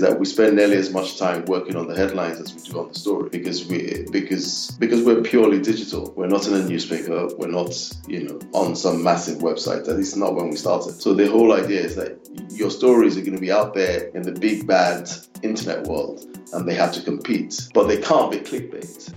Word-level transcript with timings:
that 0.00 0.18
we 0.18 0.26
spend 0.26 0.56
nearly 0.56 0.76
as 0.76 0.90
much 0.92 1.18
time 1.18 1.44
working 1.46 1.76
on 1.76 1.86
the 1.86 1.94
headlines 1.94 2.40
as 2.40 2.54
we 2.54 2.60
do 2.60 2.78
on 2.78 2.88
the 2.88 2.94
story 2.94 3.28
because 3.30 3.66
we 3.66 4.06
because 4.10 4.70
because 4.78 5.02
we're 5.02 5.22
purely 5.22 5.60
digital. 5.60 6.12
We're 6.16 6.28
not 6.28 6.46
in 6.46 6.54
a 6.54 6.64
newspaper. 6.64 7.28
We're 7.36 7.48
not 7.48 7.74
you 8.06 8.24
know 8.24 8.40
on 8.52 8.76
some 8.76 9.02
massive 9.02 9.38
website. 9.38 9.88
At 9.88 9.96
least 9.96 10.16
not 10.16 10.34
when 10.34 10.50
we 10.50 10.56
started. 10.56 11.00
So 11.00 11.14
the 11.14 11.28
whole 11.30 11.52
idea 11.52 11.80
is 11.80 11.96
that 11.96 12.18
your 12.50 12.70
stories 12.70 13.16
are 13.16 13.20
going 13.20 13.34
to 13.34 13.40
be 13.40 13.52
out 13.52 13.74
there 13.74 14.08
in 14.08 14.22
the 14.22 14.32
big 14.32 14.66
bad 14.66 15.10
internet 15.42 15.86
world, 15.86 16.24
and 16.52 16.68
they 16.68 16.74
have 16.74 16.92
to 16.92 17.02
compete, 17.02 17.68
but 17.74 17.86
they 17.86 18.00
can't 18.00 18.30
be 18.30 18.38
clickbait. 18.38 19.12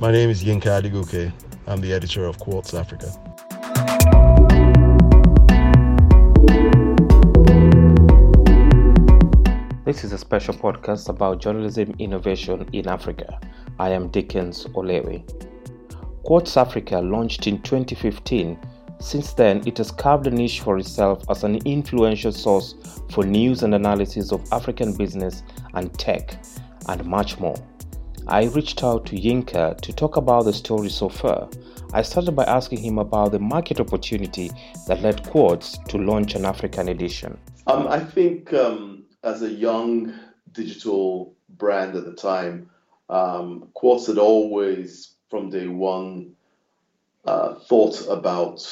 My 0.00 0.10
name 0.10 0.30
is 0.30 0.42
Yinka 0.42 0.82
Adegoke. 0.82 1.32
I'm 1.66 1.80
the 1.80 1.92
editor 1.92 2.24
of 2.24 2.38
Quartz 2.38 2.74
Africa. 2.74 3.12
This 9.92 10.04
is 10.04 10.12
a 10.14 10.18
special 10.18 10.54
podcast 10.54 11.10
about 11.10 11.42
journalism 11.42 11.94
innovation 11.98 12.66
in 12.72 12.88
Africa. 12.88 13.38
I 13.78 13.90
am 13.90 14.08
Dickens 14.08 14.64
Olewe. 14.68 15.22
Quartz 16.22 16.56
Africa 16.56 17.00
launched 17.00 17.46
in 17.46 17.60
2015. 17.60 18.58
Since 19.00 19.34
then, 19.34 19.62
it 19.66 19.76
has 19.76 19.90
carved 19.90 20.26
a 20.26 20.30
niche 20.30 20.60
for 20.60 20.78
itself 20.78 21.22
as 21.28 21.44
an 21.44 21.56
influential 21.66 22.32
source 22.32 22.74
for 23.10 23.22
news 23.26 23.62
and 23.64 23.74
analysis 23.74 24.32
of 24.32 24.50
African 24.50 24.96
business 24.96 25.42
and 25.74 25.92
tech, 25.98 26.42
and 26.88 27.04
much 27.04 27.38
more. 27.38 27.62
I 28.26 28.44
reached 28.44 28.82
out 28.82 29.04
to 29.06 29.16
Yinka 29.16 29.78
to 29.78 29.92
talk 29.92 30.16
about 30.16 30.46
the 30.46 30.54
story 30.54 30.88
so 30.88 31.10
far. 31.10 31.50
I 31.92 32.00
started 32.00 32.32
by 32.32 32.44
asking 32.44 32.78
him 32.78 32.96
about 32.96 33.32
the 33.32 33.40
market 33.40 33.78
opportunity 33.78 34.52
that 34.86 35.02
led 35.02 35.28
Quartz 35.28 35.76
to 35.88 35.98
launch 35.98 36.34
an 36.34 36.46
African 36.46 36.88
edition. 36.88 37.36
Um, 37.66 37.86
I 37.88 38.00
think 38.00 38.54
um 38.54 39.02
as 39.22 39.42
a 39.42 39.50
young 39.50 40.12
digital 40.52 41.34
brand 41.48 41.96
at 41.96 42.04
the 42.04 42.12
time, 42.12 42.70
um, 43.08 43.68
Quartz 43.74 44.06
had 44.06 44.18
always, 44.18 45.14
from 45.30 45.50
day 45.50 45.66
one, 45.66 46.34
uh, 47.24 47.54
thought 47.54 48.06
about 48.08 48.66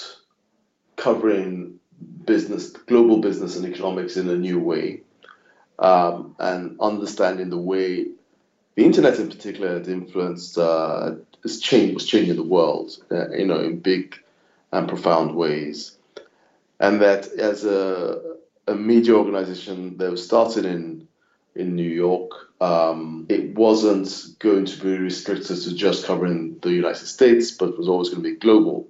covering 0.97 1.79
business, 2.25 2.71
global 2.71 3.19
business 3.19 3.57
and 3.57 3.67
economics 3.67 4.17
in 4.17 4.29
a 4.29 4.37
new 4.37 4.59
way, 4.59 5.03
um, 5.79 6.35
and 6.39 6.79
understanding 6.81 7.51
the 7.51 7.59
way 7.59 8.07
the 8.75 8.85
internet 8.85 9.19
in 9.19 9.29
particular 9.29 9.75
had 9.75 9.89
influenced, 9.89 10.57
uh, 10.59 11.13
has 11.43 11.61
changed, 11.61 11.95
was 11.95 12.07
changing 12.07 12.37
the 12.37 12.43
world, 12.43 12.97
uh, 13.11 13.31
you 13.31 13.47
know, 13.47 13.61
in 13.61 13.79
big 13.79 14.17
and 14.73 14.89
profound 14.89 15.35
ways, 15.35 15.97
and 16.79 17.01
that 17.01 17.27
as 17.33 17.65
a 17.65 18.37
a 18.71 18.75
media 18.75 19.15
organization 19.15 19.97
that 19.99 20.11
was 20.11 20.25
started 20.25 20.65
in 20.65 21.07
in 21.57 21.75
New 21.75 21.91
York. 21.91 22.31
Um, 22.61 23.27
it 23.29 23.55
wasn't 23.55 24.39
going 24.39 24.65
to 24.67 24.81
be 24.81 24.97
restricted 24.99 25.57
to 25.63 25.75
just 25.75 26.07
covering 26.07 26.59
the 26.61 26.71
United 26.71 27.07
States, 27.07 27.51
but 27.51 27.77
was 27.77 27.89
always 27.89 28.09
going 28.09 28.23
to 28.23 28.31
be 28.31 28.37
global, 28.37 28.89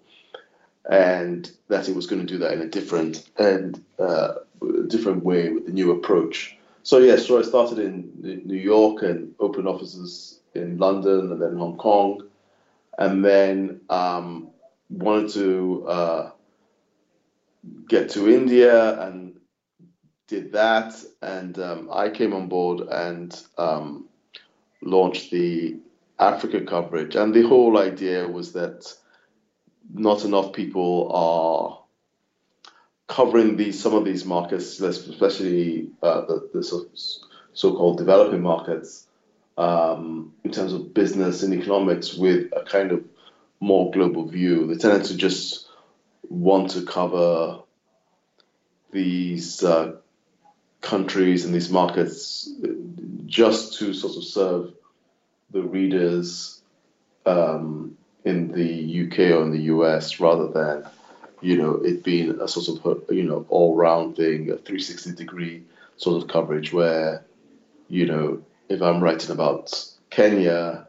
and 0.90 1.50
that 1.68 1.88
it 1.88 1.96
was 1.96 2.06
going 2.06 2.20
to 2.20 2.32
do 2.32 2.38
that 2.38 2.52
in 2.52 2.60
a 2.60 2.68
different 2.68 3.28
and 3.38 3.82
uh, 3.98 4.34
different 4.88 5.24
way 5.24 5.48
with 5.48 5.66
the 5.66 5.72
new 5.72 5.90
approach. 5.92 6.56
So 6.82 6.98
yes, 6.98 7.26
so 7.26 7.38
I 7.38 7.42
started 7.42 7.78
in 7.78 8.10
New 8.44 8.58
York 8.58 9.02
and 9.02 9.34
opened 9.38 9.68
offices 9.68 10.40
in 10.54 10.78
London 10.78 11.32
and 11.32 11.40
then 11.40 11.56
Hong 11.56 11.76
Kong, 11.76 12.28
and 12.98 13.24
then 13.24 13.80
um, 13.88 14.50
wanted 14.90 15.30
to 15.30 15.86
uh, 15.88 16.30
get 17.88 18.10
to 18.10 18.28
India 18.28 19.00
and 19.00 19.29
did 20.30 20.52
that, 20.52 20.94
and 21.20 21.58
um, 21.58 21.90
I 21.92 22.08
came 22.08 22.32
on 22.32 22.48
board 22.48 22.80
and 22.88 23.36
um, 23.58 24.06
launched 24.80 25.32
the 25.32 25.76
Africa 26.18 26.60
coverage. 26.60 27.16
And 27.16 27.34
the 27.34 27.42
whole 27.42 27.76
idea 27.76 28.28
was 28.28 28.52
that 28.52 28.94
not 29.92 30.24
enough 30.24 30.52
people 30.52 31.10
are 31.12 31.80
covering 33.08 33.56
these 33.56 33.82
some 33.82 33.94
of 33.94 34.04
these 34.04 34.24
markets, 34.24 34.80
especially 34.80 35.90
uh, 36.00 36.20
the, 36.26 36.48
the 36.54 36.62
so-called 37.52 37.98
developing 37.98 38.40
markets, 38.40 39.08
um, 39.58 40.32
in 40.44 40.52
terms 40.52 40.72
of 40.72 40.94
business 40.94 41.42
and 41.42 41.52
economics, 41.52 42.14
with 42.14 42.52
a 42.56 42.64
kind 42.64 42.92
of 42.92 43.04
more 43.58 43.90
global 43.90 44.26
view. 44.28 44.68
They 44.68 44.76
tended 44.76 45.06
to 45.08 45.16
just 45.16 45.66
want 46.28 46.70
to 46.70 46.82
cover 46.82 47.58
these 48.92 49.64
uh, 49.64 49.96
countries 50.80 51.44
and 51.44 51.54
these 51.54 51.70
markets 51.70 52.50
just 53.26 53.78
to 53.78 53.92
sort 53.94 54.16
of 54.16 54.24
serve 54.24 54.72
the 55.50 55.62
readers 55.62 56.60
um, 57.26 57.96
in 58.24 58.52
the 58.52 59.06
UK 59.06 59.18
or 59.36 59.42
in 59.42 59.50
the 59.50 59.62
US 59.74 60.20
rather 60.20 60.48
than 60.48 60.88
you 61.40 61.56
know 61.56 61.76
it 61.76 62.02
being 62.02 62.40
a 62.40 62.48
sort 62.48 62.68
of 62.68 63.04
you 63.10 63.24
know 63.24 63.46
all 63.48 63.74
round 63.74 64.16
thing, 64.16 64.50
a 64.50 64.56
360 64.56 65.12
degree 65.12 65.64
sort 65.96 66.22
of 66.22 66.28
coverage 66.28 66.72
where 66.72 67.24
you 67.88 68.06
know 68.06 68.42
if 68.68 68.82
I'm 68.82 69.02
writing 69.02 69.30
about 69.30 69.84
Kenya, 70.10 70.86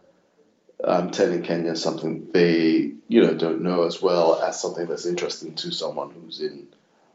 I'm 0.84 1.12
telling 1.12 1.44
Kenya 1.44 1.76
something 1.76 2.32
they 2.32 2.94
you 3.08 3.22
know 3.24 3.34
don't 3.34 3.62
know 3.62 3.84
as 3.84 4.02
well 4.02 4.42
as 4.42 4.62
something 4.62 4.88
that's 4.88 5.06
interesting 5.06 5.56
to 5.56 5.72
someone 5.72 6.12
who's 6.12 6.40
in 6.42 6.68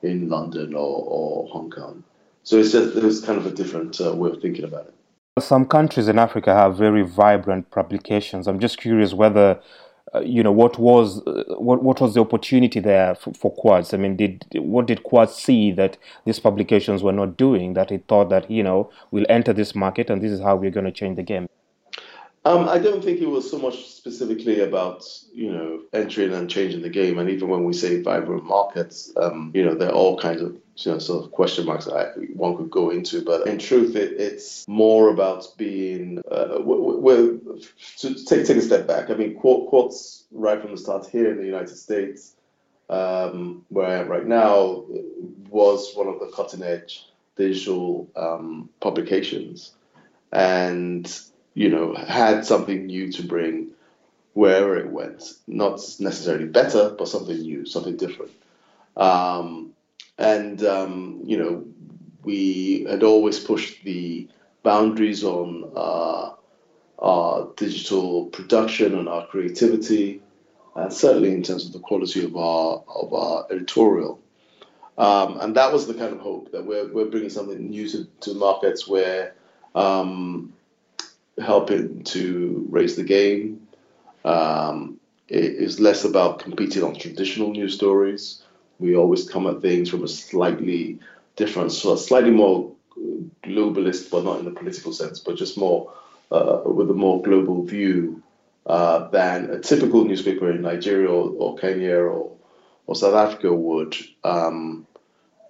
in 0.02 0.28
London 0.28 0.74
or, 0.74 1.04
or 1.06 1.48
Hong 1.48 1.70
Kong. 1.70 2.04
So 2.46 2.60
it's 2.60 2.70
just 2.70 2.96
it's 2.96 3.20
kind 3.20 3.38
of 3.38 3.44
a 3.44 3.50
different 3.50 4.00
uh, 4.00 4.14
way 4.14 4.30
of 4.30 4.40
thinking 4.40 4.64
about 4.64 4.86
it. 4.86 4.94
Some 5.42 5.66
countries 5.66 6.06
in 6.06 6.16
Africa 6.16 6.54
have 6.54 6.78
very 6.78 7.02
vibrant 7.02 7.72
publications. 7.72 8.46
I'm 8.46 8.60
just 8.60 8.78
curious 8.78 9.12
whether 9.12 9.60
uh, 10.14 10.20
you 10.20 10.44
know 10.44 10.52
what 10.52 10.78
was 10.78 11.26
uh, 11.26 11.42
what 11.58 11.82
what 11.82 12.00
was 12.00 12.14
the 12.14 12.20
opportunity 12.20 12.78
there 12.78 13.16
for, 13.16 13.34
for 13.34 13.52
Quartz? 13.52 13.92
I 13.92 13.96
mean, 13.96 14.14
did 14.14 14.46
what 14.54 14.86
did 14.86 15.02
Quartz 15.02 15.42
see 15.42 15.72
that 15.72 15.98
these 16.24 16.38
publications 16.38 17.02
were 17.02 17.10
not 17.10 17.36
doing 17.36 17.74
that 17.74 17.90
it 17.90 18.04
thought 18.06 18.30
that 18.30 18.48
you 18.48 18.62
know 18.62 18.92
we'll 19.10 19.26
enter 19.28 19.52
this 19.52 19.74
market 19.74 20.08
and 20.08 20.22
this 20.22 20.30
is 20.30 20.40
how 20.40 20.54
we're 20.54 20.70
going 20.70 20.86
to 20.86 20.92
change 20.92 21.16
the 21.16 21.24
game? 21.24 21.48
Um, 22.46 22.68
I 22.68 22.78
don't 22.78 23.02
think 23.02 23.20
it 23.20 23.26
was 23.26 23.50
so 23.50 23.58
much 23.58 23.88
specifically 23.88 24.60
about 24.60 25.04
you 25.32 25.50
know 25.50 25.82
entering 25.92 26.32
and 26.32 26.48
changing 26.48 26.82
the 26.82 26.88
game. 26.88 27.18
And 27.18 27.28
even 27.28 27.48
when 27.48 27.64
we 27.64 27.72
say 27.72 28.00
vibrant 28.00 28.44
markets, 28.44 29.12
um, 29.16 29.50
you 29.52 29.64
know 29.64 29.74
there 29.74 29.88
are 29.88 29.94
all 29.94 30.16
kinds 30.16 30.42
of 30.42 30.56
you 30.76 30.92
know 30.92 31.00
sort 31.00 31.24
of 31.24 31.32
question 31.32 31.66
marks 31.66 31.86
that 31.86 31.94
I, 31.96 32.04
one 32.34 32.56
could 32.56 32.70
go 32.70 32.90
into. 32.90 33.22
But 33.22 33.48
in 33.48 33.58
truth, 33.58 33.96
it, 33.96 34.12
it's 34.20 34.66
more 34.68 35.08
about 35.08 35.44
being. 35.56 36.22
Uh, 36.30 36.58
well, 36.60 37.36
to 37.98 38.14
take 38.14 38.46
take 38.46 38.58
a 38.58 38.62
step 38.62 38.86
back. 38.86 39.10
I 39.10 39.14
mean, 39.14 39.34
Quartz 39.34 40.26
right 40.30 40.60
from 40.60 40.70
the 40.70 40.78
start 40.78 41.08
here 41.08 41.32
in 41.32 41.38
the 41.38 41.46
United 41.46 41.76
States, 41.76 42.36
um, 42.88 43.64
where 43.70 43.88
I 43.88 43.94
am 43.94 44.06
right 44.06 44.26
now, 44.26 44.84
was 45.48 45.96
one 45.96 46.06
of 46.06 46.20
the 46.20 46.28
cutting 46.28 46.62
edge 46.62 47.06
digital 47.34 48.08
um, 48.14 48.70
publications, 48.80 49.72
and 50.32 51.12
you 51.56 51.70
know, 51.70 51.94
had 51.94 52.44
something 52.44 52.84
new 52.84 53.10
to 53.10 53.22
bring 53.22 53.70
wherever 54.34 54.76
it 54.76 54.90
went. 54.90 55.32
Not 55.46 55.80
necessarily 55.98 56.44
better, 56.44 56.90
but 56.90 57.08
something 57.08 57.40
new, 57.40 57.64
something 57.64 57.96
different. 57.96 58.32
Um, 58.94 59.72
and, 60.18 60.62
um, 60.62 61.22
you 61.24 61.38
know, 61.38 61.64
we 62.22 62.86
had 62.86 63.02
always 63.02 63.40
pushed 63.40 63.82
the 63.84 64.28
boundaries 64.62 65.24
on 65.24 65.72
uh, 65.74 66.32
our 66.98 67.48
digital 67.56 68.26
production 68.26 68.98
and 68.98 69.08
our 69.08 69.26
creativity, 69.26 70.20
and 70.74 70.92
certainly 70.92 71.32
in 71.32 71.42
terms 71.42 71.64
of 71.64 71.72
the 71.72 71.78
quality 71.78 72.22
of 72.22 72.36
our, 72.36 72.84
of 72.86 73.14
our 73.14 73.46
editorial. 73.50 74.20
Um, 74.98 75.40
and 75.40 75.56
that 75.56 75.72
was 75.72 75.86
the 75.86 75.94
kind 75.94 76.12
of 76.12 76.20
hope 76.20 76.52
that 76.52 76.66
we're, 76.66 76.92
we're 76.92 77.06
bringing 77.06 77.30
something 77.30 77.70
new 77.70 77.88
to, 77.88 78.06
to 78.20 78.34
markets 78.34 78.86
where 78.86 79.34
um, 79.74 80.52
helping 81.40 82.02
to 82.04 82.66
raise 82.70 82.96
the 82.96 83.02
game. 83.02 83.66
Um, 84.24 84.98
it 85.28 85.44
is 85.44 85.80
less 85.80 86.04
about 86.04 86.40
competing 86.40 86.82
on 86.82 86.94
traditional 86.94 87.50
news 87.50 87.74
stories. 87.74 88.42
We 88.78 88.96
always 88.96 89.28
come 89.28 89.46
at 89.46 89.62
things 89.62 89.90
from 89.90 90.04
a 90.04 90.08
slightly 90.08 90.98
different, 91.36 91.72
so 91.72 91.96
slightly 91.96 92.30
more 92.30 92.72
globalist, 93.42 94.10
but 94.10 94.24
not 94.24 94.38
in 94.38 94.44
the 94.44 94.50
political 94.50 94.92
sense, 94.92 95.20
but 95.20 95.36
just 95.36 95.58
more 95.58 95.92
uh, 96.30 96.60
with 96.64 96.90
a 96.90 96.94
more 96.94 97.22
global 97.22 97.64
view 97.64 98.22
uh, 98.66 99.08
than 99.08 99.50
a 99.50 99.60
typical 99.60 100.04
newspaper 100.04 100.50
in 100.50 100.62
Nigeria 100.62 101.08
or, 101.08 101.30
or 101.38 101.56
Kenya 101.56 101.96
or, 101.96 102.32
or 102.86 102.94
South 102.94 103.14
Africa 103.14 103.52
would. 103.52 103.96
Um, 104.24 104.86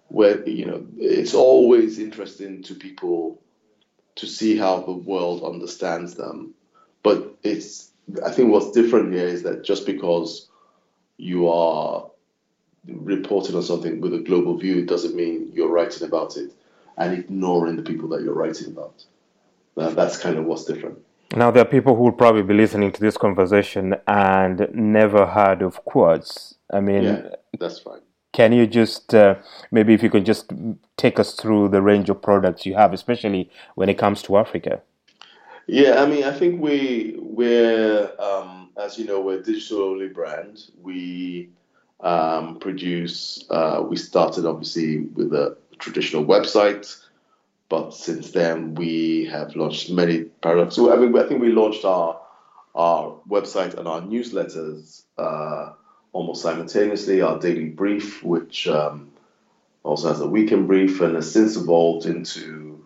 where 0.08 0.48
you 0.48 0.64
know 0.64 0.86
it's 0.98 1.34
always 1.34 1.98
interesting 1.98 2.62
to 2.62 2.74
people 2.74 3.40
to 4.16 4.26
see 4.26 4.56
how 4.56 4.80
the 4.80 4.92
world 4.92 5.44
understands 5.44 6.14
them. 6.14 6.54
But 7.02 7.36
it's 7.42 7.90
I 8.24 8.30
think 8.30 8.50
what's 8.50 8.72
different 8.72 9.12
here 9.12 9.26
is 9.26 9.42
that 9.42 9.64
just 9.64 9.86
because 9.86 10.48
you 11.16 11.48
are 11.48 12.08
reporting 12.86 13.56
on 13.56 13.62
something 13.62 14.00
with 14.00 14.14
a 14.14 14.18
global 14.18 14.56
view 14.56 14.84
doesn't 14.84 15.14
mean 15.14 15.50
you're 15.52 15.68
writing 15.68 16.06
about 16.06 16.36
it 16.36 16.52
and 16.96 17.12
ignoring 17.12 17.76
the 17.76 17.82
people 17.82 18.08
that 18.10 18.22
you're 18.22 18.34
writing 18.34 18.68
about. 18.68 19.04
Uh, 19.76 19.90
that's 19.90 20.18
kind 20.18 20.38
of 20.38 20.44
what's 20.44 20.64
different. 20.64 20.98
Now, 21.34 21.50
there 21.50 21.62
are 21.62 21.68
people 21.68 21.96
who 21.96 22.04
will 22.04 22.12
probably 22.12 22.42
be 22.42 22.54
listening 22.54 22.92
to 22.92 23.00
this 23.00 23.16
conversation 23.16 23.96
and 24.06 24.68
never 24.72 25.26
heard 25.26 25.60
of 25.60 25.84
Quartz. 25.84 26.54
I 26.72 26.80
mean, 26.80 27.02
yeah, 27.02 27.28
that's 27.58 27.80
fine. 27.80 28.00
Can 28.36 28.52
you 28.52 28.66
just 28.66 29.14
uh, 29.14 29.36
maybe 29.70 29.94
if 29.94 30.02
you 30.02 30.10
could 30.10 30.26
just 30.26 30.52
take 30.98 31.18
us 31.18 31.32
through 31.32 31.70
the 31.70 31.80
range 31.80 32.10
of 32.10 32.20
products 32.20 32.66
you 32.66 32.74
have, 32.74 32.92
especially 32.92 33.50
when 33.76 33.88
it 33.88 33.96
comes 33.96 34.20
to 34.24 34.36
Africa? 34.36 34.82
Yeah, 35.66 36.02
I 36.02 36.06
mean, 36.06 36.22
I 36.22 36.32
think 36.32 36.60
we 36.60 37.16
we're 37.18 38.10
um, 38.18 38.72
as 38.76 38.98
you 38.98 39.06
know 39.06 39.22
we're 39.22 39.40
a 39.40 39.42
digital 39.42 39.84
only 39.84 40.08
brand. 40.08 40.70
We 40.82 41.48
um, 42.00 42.58
produce. 42.58 43.42
Uh, 43.48 43.82
we 43.88 43.96
started 43.96 44.44
obviously 44.44 44.98
with 44.98 45.32
a 45.32 45.56
traditional 45.78 46.22
website, 46.22 46.94
but 47.70 47.92
since 47.92 48.32
then 48.32 48.74
we 48.74 49.24
have 49.32 49.56
launched 49.56 49.90
many 49.90 50.24
products. 50.42 50.76
So 50.76 50.92
I 50.92 50.96
mean, 50.96 51.18
I 51.18 51.26
think 51.26 51.40
we 51.40 51.52
launched 51.52 51.86
our 51.86 52.20
our 52.74 53.18
website 53.30 53.78
and 53.78 53.88
our 53.88 54.02
newsletters. 54.02 55.04
Uh, 55.16 55.72
almost 56.16 56.40
simultaneously 56.40 57.20
our 57.20 57.38
daily 57.38 57.68
brief, 57.68 58.24
which 58.24 58.66
um, 58.66 59.10
also 59.82 60.08
has 60.08 60.20
a 60.20 60.26
weekend 60.26 60.66
brief 60.66 61.02
and 61.02 61.14
has 61.14 61.30
since 61.30 61.56
evolved 61.56 62.06
into 62.06 62.82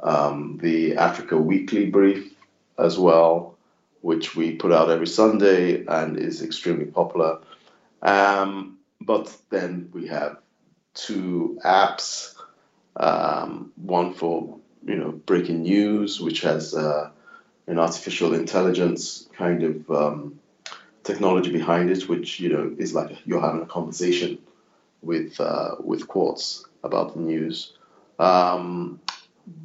um, 0.00 0.58
the 0.60 0.94
Africa 0.94 1.38
Weekly 1.38 1.86
brief 1.86 2.34
as 2.78 2.98
well, 2.98 3.56
which 4.02 4.36
we 4.36 4.56
put 4.56 4.72
out 4.72 4.90
every 4.90 5.06
Sunday 5.06 5.86
and 5.86 6.18
is 6.18 6.42
extremely 6.42 6.84
popular. 6.84 7.38
Um, 8.02 8.78
but 9.00 9.34
then 9.48 9.88
we 9.94 10.08
have 10.08 10.36
two 10.92 11.58
apps, 11.64 12.34
um, 12.96 13.72
one 13.76 14.12
for 14.12 14.58
you 14.84 14.96
know 14.96 15.12
breaking 15.12 15.62
news, 15.62 16.20
which 16.20 16.42
has 16.42 16.74
uh, 16.74 17.08
an 17.66 17.78
artificial 17.78 18.34
intelligence 18.34 19.26
kind 19.32 19.62
of 19.62 19.90
um, 19.90 20.40
technology 21.10 21.52
behind 21.52 21.90
it, 21.90 22.08
which 22.08 22.40
you 22.40 22.48
know 22.48 22.74
is 22.78 22.94
like 22.94 23.16
you're 23.24 23.40
having 23.40 23.62
a 23.62 23.66
conversation 23.66 24.38
with 25.02 25.40
uh, 25.40 25.76
with 25.80 26.06
Quartz 26.08 26.64
about 26.82 27.14
the 27.14 27.20
news. 27.20 27.72
Um, 28.18 29.00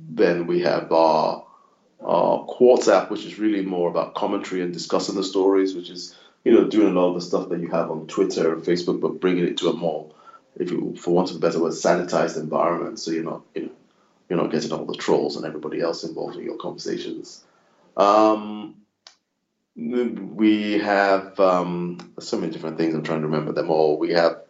then 0.09 0.47
we 0.47 0.61
have 0.61 0.91
our, 0.91 1.45
our 2.01 2.45
Quartz 2.45 2.87
app, 2.87 3.11
which 3.11 3.25
is 3.25 3.37
really 3.37 3.61
more 3.61 3.89
about 3.89 4.15
commentary 4.15 4.61
and 4.61 4.73
discussing 4.73 5.15
the 5.15 5.23
stories, 5.23 5.75
which 5.75 5.89
is 5.89 6.15
you 6.43 6.53
know 6.53 6.67
doing 6.67 6.95
a 6.95 6.99
lot 6.99 7.09
of 7.09 7.15
the 7.15 7.21
stuff 7.21 7.49
that 7.49 7.59
you 7.59 7.69
have 7.69 7.91
on 7.91 8.07
Twitter 8.07 8.53
and 8.53 8.63
Facebook, 8.63 9.01
but 9.01 9.19
bringing 9.19 9.45
it 9.45 9.57
to 9.57 9.69
a 9.69 9.73
more, 9.73 10.11
if 10.57 10.71
you 10.71 10.95
for 10.95 11.13
want 11.13 11.31
of 11.31 11.37
a 11.37 11.39
better 11.39 11.59
word, 11.59 11.73
sanitized 11.73 12.37
environment. 12.37 12.99
So 12.99 13.11
you're 13.11 13.23
not 13.23 13.41
you 13.53 13.63
know 13.63 13.71
you're 14.29 14.41
not 14.41 14.51
getting 14.51 14.71
all 14.71 14.85
the 14.85 14.95
trolls 14.95 15.35
and 15.35 15.45
everybody 15.45 15.81
else 15.81 16.03
involved 16.03 16.37
in 16.37 16.43
your 16.43 16.57
conversations. 16.57 17.43
Um, 17.97 18.75
we 19.75 20.79
have 20.79 21.39
um, 21.39 22.13
so 22.19 22.37
many 22.37 22.51
different 22.51 22.77
things. 22.77 22.95
I'm 22.95 23.03
trying 23.03 23.21
to 23.21 23.27
remember 23.27 23.51
them 23.51 23.69
all. 23.69 23.99
We 23.99 24.11
have 24.13 24.41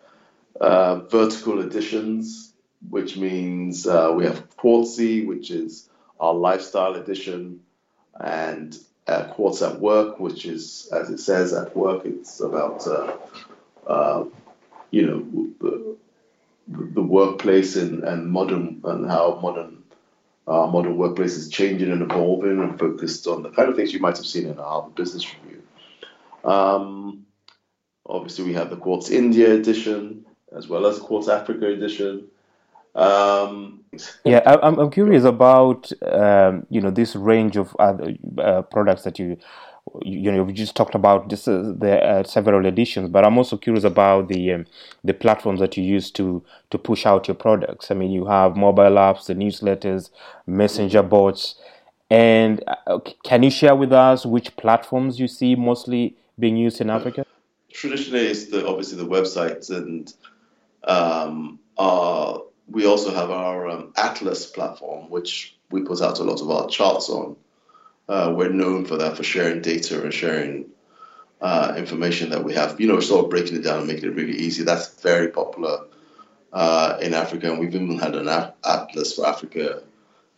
uh, 0.61 0.99
vertical 1.01 1.61
editions, 1.61 2.53
which 2.89 3.17
means 3.17 3.87
uh, 3.87 4.13
we 4.15 4.25
have 4.25 4.55
Quartzy, 4.57 5.25
which 5.27 5.49
is 5.51 5.89
our 6.19 6.33
lifestyle 6.33 6.95
edition, 6.95 7.61
and 8.19 8.77
uh, 9.07 9.25
Quartz 9.33 9.61
at 9.61 9.79
Work, 9.79 10.19
which 10.19 10.45
is, 10.45 10.89
as 10.91 11.09
it 11.09 11.19
says, 11.19 11.53
at 11.53 11.75
work. 11.75 12.05
It's 12.05 12.39
about 12.39 12.87
uh, 12.87 13.17
uh, 13.87 14.25
you 14.91 15.07
know 15.07 15.47
the, 15.59 15.97
the 16.67 17.01
workplace 17.01 17.75
and, 17.75 18.03
and 18.03 18.27
modern 18.27 18.81
and 18.83 19.09
how 19.09 19.39
modern 19.41 19.83
our 20.47 20.67
modern 20.67 20.97
workplace 20.97 21.35
is 21.35 21.49
changing 21.49 21.91
and 21.91 22.01
evolving 22.01 22.59
and 22.59 22.77
focused 22.77 23.27
on 23.27 23.43
the 23.43 23.49
kind 23.49 23.69
of 23.69 23.75
things 23.75 23.93
you 23.93 23.99
might 23.99 24.17
have 24.17 24.25
seen 24.25 24.47
in 24.47 24.59
our 24.59 24.87
Business 24.89 25.25
Review. 25.33 25.63
Um, 26.43 27.25
obviously, 28.05 28.45
we 28.45 28.53
have 28.53 28.69
the 28.69 28.77
Quartz 28.77 29.09
India 29.09 29.53
edition 29.53 30.25
as 30.55 30.67
well 30.67 30.85
as 30.85 30.99
Quartz 30.99 31.27
Africa 31.27 31.67
edition. 31.67 32.27
Um, 32.93 33.83
yeah, 34.23 34.41
I, 34.45 34.67
I'm, 34.67 34.79
I'm 34.79 34.91
curious 34.91 35.23
about 35.23 35.91
um, 36.03 36.65
you 36.69 36.79
know 36.79 36.91
this 36.91 37.15
range 37.15 37.57
of 37.57 37.75
other 37.79 38.13
uh, 38.37 38.61
products 38.61 39.03
that 39.03 39.19
you 39.19 39.37
you 40.01 40.31
know 40.31 40.43
we 40.43 40.51
just 40.53 40.75
talked 40.75 40.95
about 40.95 41.29
this 41.29 41.47
uh, 41.47 41.73
the 41.77 42.03
uh, 42.03 42.23
several 42.23 42.65
editions 42.65 43.09
but 43.09 43.23
i'm 43.23 43.37
also 43.37 43.55
curious 43.55 43.83
about 43.83 44.27
the 44.27 44.51
um, 44.51 44.65
the 45.03 45.13
platforms 45.13 45.59
that 45.59 45.77
you 45.77 45.83
use 45.83 46.09
to 46.11 46.43
to 46.71 46.77
push 46.77 47.05
out 47.05 47.27
your 47.27 47.35
products. 47.35 47.91
I 47.91 47.93
mean 47.93 48.11
you 48.11 48.25
have 48.25 48.55
mobile 48.55 48.95
apps 48.95 49.27
the 49.27 49.35
newsletters 49.35 50.09
messenger 50.47 51.03
bots 51.03 51.55
and 52.09 52.63
uh, 52.67 52.99
can 53.23 53.43
you 53.43 53.51
share 53.51 53.75
with 53.75 53.93
us 53.93 54.25
which 54.25 54.55
platforms 54.57 55.19
you 55.19 55.27
see 55.27 55.55
mostly 55.55 56.15
being 56.39 56.57
used 56.57 56.81
in 56.81 56.89
africa? 56.89 57.25
Traditionally 57.71 58.27
it's 58.27 58.47
the 58.47 58.67
obviously 58.67 58.97
the 58.97 59.07
websites 59.07 59.69
and 59.69 60.13
um, 60.85 61.59
our, 61.77 62.43
we 62.69 62.85
also 62.85 63.11
have 63.11 63.29
our 63.29 63.67
um, 63.69 63.93
atlas 63.97 64.47
platform 64.47 65.09
which 65.09 65.55
we 65.71 65.81
put 65.81 66.01
out 66.01 66.19
a 66.19 66.23
lot 66.23 66.41
of 66.41 66.49
our 66.49 66.67
charts 66.67 67.09
on 67.09 67.35
uh, 68.07 68.33
we're 68.35 68.49
known 68.49 68.85
for 68.85 68.97
that, 68.97 69.17
for 69.17 69.23
sharing 69.23 69.61
data 69.61 70.01
and 70.01 70.13
sharing 70.13 70.65
uh, 71.41 71.73
information 71.77 72.29
that 72.29 72.43
we 72.43 72.53
have. 72.53 72.79
You 72.79 72.87
know, 72.87 72.99
sort 72.99 73.25
of 73.25 73.29
breaking 73.29 73.57
it 73.57 73.63
down 73.63 73.79
and 73.79 73.87
making 73.87 74.09
it 74.09 74.15
really 74.15 74.37
easy. 74.37 74.63
That's 74.63 75.01
very 75.01 75.29
popular 75.29 75.85
uh, 76.53 76.97
in 77.01 77.13
Africa, 77.13 77.51
and 77.51 77.59
we've 77.59 77.75
even 77.75 77.97
had 77.99 78.15
an 78.15 78.27
Atlas 78.63 79.15
for 79.15 79.25
Africa 79.25 79.81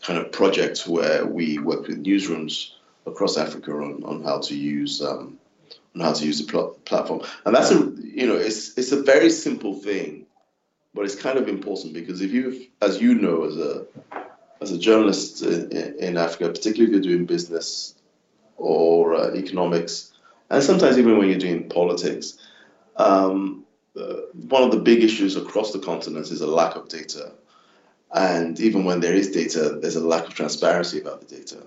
kind 0.02 0.20
of 0.20 0.32
project 0.32 0.88
where 0.88 1.26
we 1.26 1.58
work 1.60 1.88
with 1.88 2.04
newsrooms 2.04 2.72
across 3.06 3.38
Africa 3.38 3.72
on, 3.72 4.04
on 4.04 4.24
how 4.24 4.40
to 4.40 4.56
use 4.56 5.02
um, 5.02 5.40
on 5.96 6.02
how 6.02 6.14
to 6.14 6.26
use 6.26 6.46
the 6.46 6.52
pl- 6.52 6.78
platform. 6.86 7.22
And 7.46 7.56
that's 7.56 7.72
a 7.72 7.92
you 8.02 8.28
know 8.28 8.36
it's 8.36 8.78
it's 8.78 8.92
a 8.92 9.02
very 9.02 9.30
simple 9.30 9.74
thing, 9.74 10.26
but 10.94 11.06
it's 11.06 11.16
kind 11.16 11.38
of 11.38 11.48
important 11.48 11.94
because 11.94 12.22
if 12.22 12.32
you, 12.32 12.68
as 12.82 13.02
you 13.02 13.16
know, 13.16 13.46
as 13.46 13.58
a 13.58 13.86
as 14.62 14.72
a 14.72 14.78
journalist 14.78 15.42
in, 15.42 15.72
in 16.00 16.18
Africa, 16.18 16.50
particularly 16.50 16.86
if 16.86 16.92
you're 16.92 17.14
doing 17.14 17.26
business 17.26 17.96
or 18.58 19.16
uh, 19.16 19.36
economics, 19.36 20.14
and 20.50 20.64
sometimes 20.64 20.98
even 20.98 21.18
when 21.18 21.30
you're 21.30 21.38
doing 21.38 21.70
politics, 21.70 22.38
um, 22.96 23.66
uh, 24.00 24.22
one 24.50 24.64
of 24.64 24.72
the 24.72 24.80
big 24.80 25.04
issues 25.04 25.36
across 25.36 25.72
the 25.72 25.80
continent 25.80 26.32
is 26.32 26.42
a 26.42 26.48
lack 26.48 26.76
of 26.76 26.88
data. 26.88 27.34
And 28.14 28.60
even 28.60 28.86
when 28.86 29.00
there 29.00 29.14
is 29.14 29.32
data, 29.32 29.78
there's 29.82 29.98
a 29.98 30.08
lack 30.08 30.28
of 30.28 30.34
transparency 30.34 31.02
about 31.02 31.22
the 31.22 31.36
data. 31.36 31.64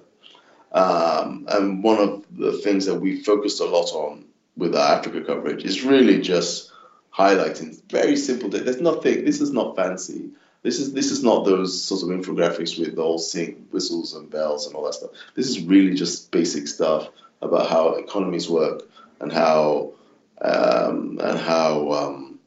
Um, 0.72 1.46
and 1.48 1.82
one 1.82 1.98
of 1.98 2.24
the 2.30 2.52
things 2.52 2.86
that 2.86 2.94
we 2.94 3.22
focused 3.22 3.60
a 3.60 3.64
lot 3.64 3.92
on 3.92 4.24
with 4.56 4.74
our 4.74 4.94
Africa 4.94 5.20
coverage 5.22 5.64
is 5.64 5.82
really 5.82 6.20
just 6.20 6.72
highlighting 7.12 7.82
very 7.90 8.16
simple 8.16 8.48
data. 8.48 8.64
There's 8.64 8.80
nothing, 8.80 9.24
this 9.24 9.40
is 9.40 9.52
not 9.52 9.76
fancy. 9.76 10.30
This 10.62 10.78
is 10.78 10.92
this 10.92 11.10
is 11.10 11.22
not 11.22 11.46
those 11.46 11.82
sorts 11.82 12.02
of 12.02 12.10
infographics 12.10 12.78
with 12.78 12.98
all 12.98 13.18
sing 13.18 13.66
whistles 13.70 14.14
and 14.14 14.28
bells 14.28 14.66
and 14.66 14.76
all 14.76 14.84
that 14.84 14.94
stuff. 14.94 15.10
This 15.34 15.48
is 15.48 15.62
really 15.62 15.94
just 15.94 16.30
basic 16.30 16.68
stuff 16.68 17.08
about 17.40 17.70
how 17.70 17.94
economies 17.94 18.48
work 18.48 18.82
and 19.20 19.32
how 19.32 19.92
um, 20.42 21.18
and 21.22 21.38
how 21.38 21.90
um, 21.92 22.38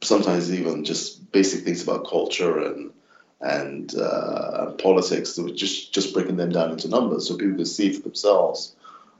sometimes 0.00 0.52
even 0.52 0.84
just 0.84 1.32
basic 1.32 1.64
things 1.64 1.82
about 1.82 2.06
culture 2.08 2.58
and 2.58 2.92
and, 3.40 3.94
uh, 3.96 4.70
politics. 4.78 5.30
So 5.30 5.48
just 5.48 5.92
just 5.92 6.14
breaking 6.14 6.36
them 6.36 6.50
down 6.50 6.70
into 6.70 6.88
numbers 6.88 7.28
so 7.28 7.36
people 7.36 7.56
can 7.56 7.66
see 7.66 7.92
for 7.92 8.02
themselves, 8.02 8.74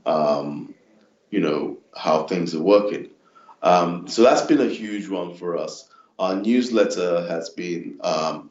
um, 0.06 0.74
you 1.30 1.40
know, 1.40 1.78
how 1.96 2.24
things 2.24 2.54
are 2.54 2.62
working. 2.62 3.10
Um, 3.62 4.06
so 4.08 4.22
that's 4.22 4.42
been 4.42 4.60
a 4.60 4.68
huge 4.68 5.08
one 5.08 5.34
for 5.34 5.56
us. 5.56 5.88
Our 6.18 6.36
newsletter 6.36 7.26
has 7.26 7.50
been 7.50 7.98
um, 8.02 8.50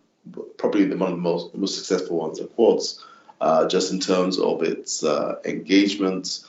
probably 0.58 0.86
the 0.86 0.98
one 0.98 1.12
of 1.12 1.18
the 1.18 1.22
most, 1.22 1.56
most 1.56 1.76
successful 1.76 2.18
ones 2.18 2.40
at 2.40 2.54
Quartz, 2.56 3.04
uh, 3.42 3.68
just 3.68 3.92
in 3.92 4.00
terms 4.00 4.40
of 4.40 4.64
its 4.64 5.04
uh, 5.04 5.36
engagement. 5.46 6.46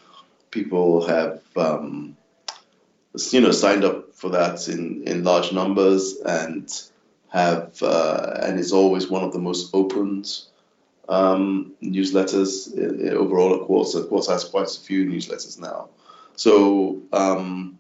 People 0.51 1.07
have, 1.07 1.41
um, 1.57 2.17
you 3.31 3.41
know, 3.41 3.51
signed 3.51 3.85
up 3.85 4.13
for 4.15 4.29
that 4.31 4.69
in, 4.69 5.03
in 5.07 5.25
large 5.25 5.53
numbers 5.53 6.17
and 6.25 6.83
have, 7.29 7.81
uh, 7.83 8.39
and 8.43 8.59
is 8.59 8.73
always 8.73 9.09
one 9.09 9.25
of 9.25 9.33
the 9.33 9.39
most 9.39 9.75
opened 9.75 10.41
um, 11.09 11.73
newsletters 11.83 12.73
overall 13.13 13.55
at 13.55 13.67
Quartz. 13.67 13.97
Quartz 14.09 14.29
has 14.29 14.45
quite 14.45 14.69
a 14.69 14.81
few 14.81 15.05
newsletters 15.05 15.61
now. 15.61 15.89
So, 16.37 17.01
um, 17.13 17.79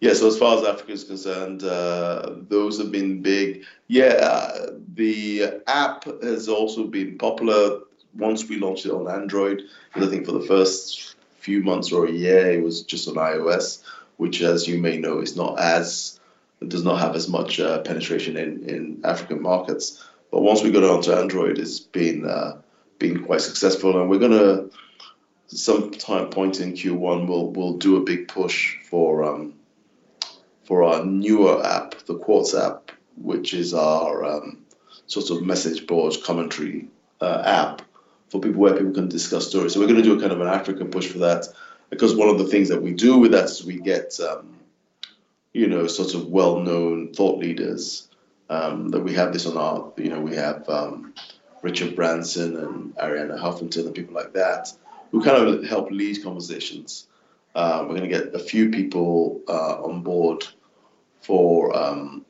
yeah, 0.00 0.14
so 0.14 0.28
as 0.28 0.38
far 0.38 0.58
as 0.58 0.64
Africa 0.64 0.92
is 0.92 1.04
concerned, 1.04 1.62
uh, 1.62 2.36
those 2.48 2.78
have 2.78 2.90
been 2.90 3.20
big. 3.20 3.64
Yeah, 3.88 4.66
the 4.94 5.60
app 5.66 6.04
has 6.22 6.48
also 6.48 6.86
been 6.86 7.18
popular 7.18 7.80
once 8.14 8.48
we 8.48 8.58
launched 8.58 8.86
it 8.86 8.92
on 8.92 9.08
Android. 9.08 9.62
I 9.94 10.06
think 10.06 10.24
for 10.24 10.32
the 10.32 10.40
first 10.46 11.16
few 11.36 11.62
months 11.62 11.92
or 11.92 12.06
a 12.06 12.10
year, 12.10 12.50
it 12.50 12.62
was 12.62 12.82
just 12.82 13.08
on 13.08 13.14
iOS, 13.14 13.82
which, 14.16 14.40
as 14.40 14.66
you 14.66 14.78
may 14.78 14.96
know, 14.96 15.20
is 15.20 15.36
not 15.36 15.58
as 15.60 16.18
does 16.68 16.84
not 16.84 16.98
have 16.98 17.14
as 17.14 17.28
much 17.28 17.58
uh, 17.58 17.80
penetration 17.82 18.36
in, 18.36 18.68
in 18.68 19.00
African 19.04 19.40
markets. 19.40 20.04
But 20.30 20.42
once 20.42 20.62
we 20.62 20.70
got 20.70 20.82
it 20.82 20.90
onto 20.90 21.12
Android, 21.12 21.58
it's 21.58 21.80
been 21.80 22.26
uh, 22.26 22.60
been 22.98 23.22
quite 23.24 23.42
successful, 23.42 24.00
and 24.00 24.08
we're 24.08 24.18
gonna 24.18 24.66
sometime 25.46 26.30
point 26.30 26.60
in 26.60 26.72
Q1 26.72 27.26
we'll 27.26 27.50
we'll 27.50 27.76
do 27.76 27.96
a 27.96 28.00
big 28.00 28.28
push 28.28 28.76
for 28.84 29.24
um, 29.24 29.54
for 30.70 30.84
our 30.84 31.04
newer 31.04 31.66
app, 31.66 31.96
the 32.06 32.14
Quartz 32.14 32.54
app, 32.54 32.92
which 33.16 33.54
is 33.54 33.74
our 33.74 34.24
um, 34.24 34.64
sort 35.08 35.28
of 35.30 35.42
message 35.44 35.84
board 35.84 36.14
commentary 36.22 36.86
uh, 37.20 37.42
app 37.44 37.82
for 38.28 38.40
people 38.40 38.60
where 38.60 38.74
people 38.74 38.92
can 38.92 39.08
discuss 39.08 39.48
stories. 39.48 39.74
So 39.74 39.80
we're 39.80 39.88
going 39.88 40.00
to 40.00 40.04
do 40.04 40.16
a 40.16 40.20
kind 40.20 40.30
of 40.30 40.40
an 40.40 40.46
African 40.46 40.88
push 40.88 41.08
for 41.08 41.18
that 41.18 41.48
because 41.90 42.14
one 42.14 42.28
of 42.28 42.38
the 42.38 42.44
things 42.44 42.68
that 42.68 42.80
we 42.80 42.92
do 42.92 43.18
with 43.18 43.32
that 43.32 43.46
is 43.46 43.64
we 43.64 43.80
get 43.80 44.16
um, 44.20 44.60
you 45.54 45.66
know 45.66 45.88
sort 45.88 46.14
of 46.14 46.28
well-known 46.28 47.14
thought 47.14 47.40
leaders 47.40 48.08
um, 48.48 48.90
that 48.90 49.00
we 49.00 49.12
have 49.14 49.32
this 49.32 49.46
on 49.46 49.56
our 49.56 49.92
you 49.96 50.08
know 50.08 50.20
we 50.20 50.36
have 50.36 50.68
um, 50.68 51.14
Richard 51.62 51.96
Branson 51.96 52.56
and 52.56 52.94
Arianna 52.94 53.40
Huffington 53.40 53.86
and 53.86 53.94
people 53.96 54.14
like 54.14 54.34
that 54.34 54.72
who 55.10 55.20
kind 55.20 55.48
of 55.48 55.64
help 55.64 55.90
lead 55.90 56.22
conversations. 56.22 57.08
Uh, 57.56 57.80
we're 57.82 57.96
going 57.96 58.08
to 58.08 58.16
get 58.16 58.32
a 58.36 58.38
few 58.38 58.70
people 58.70 59.40
uh, 59.48 59.82
on 59.82 60.04
board 60.04 60.46
for 61.20 61.76
um, 61.76 62.24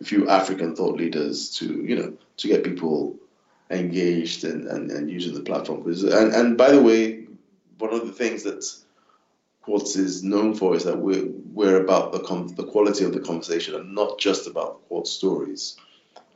a 0.00 0.04
few 0.04 0.28
African 0.28 0.76
thought 0.76 0.96
leaders 0.96 1.50
to 1.56 1.84
you 1.84 1.96
know 1.96 2.12
to 2.38 2.48
get 2.48 2.64
people 2.64 3.16
engaged 3.70 4.44
and, 4.44 4.66
and, 4.68 4.90
and 4.90 5.10
using 5.10 5.34
the 5.34 5.40
platform. 5.40 5.82
And, 5.86 6.32
and 6.32 6.56
by 6.56 6.70
the 6.70 6.82
way, 6.82 7.26
one 7.78 7.92
of 7.92 8.06
the 8.06 8.12
things 8.12 8.42
that 8.44 8.64
Quartz 9.62 9.96
is 9.96 10.22
known 10.22 10.54
for 10.54 10.76
is 10.76 10.84
that 10.84 10.96
we're, 10.96 11.26
we're 11.52 11.82
about 11.82 12.12
the, 12.12 12.20
com- 12.20 12.54
the 12.54 12.64
quality 12.64 13.04
of 13.04 13.12
the 13.12 13.20
conversation 13.20 13.74
and 13.74 13.94
not 13.94 14.18
just 14.18 14.46
about 14.46 14.86
Quartz 14.88 15.10
stories. 15.10 15.76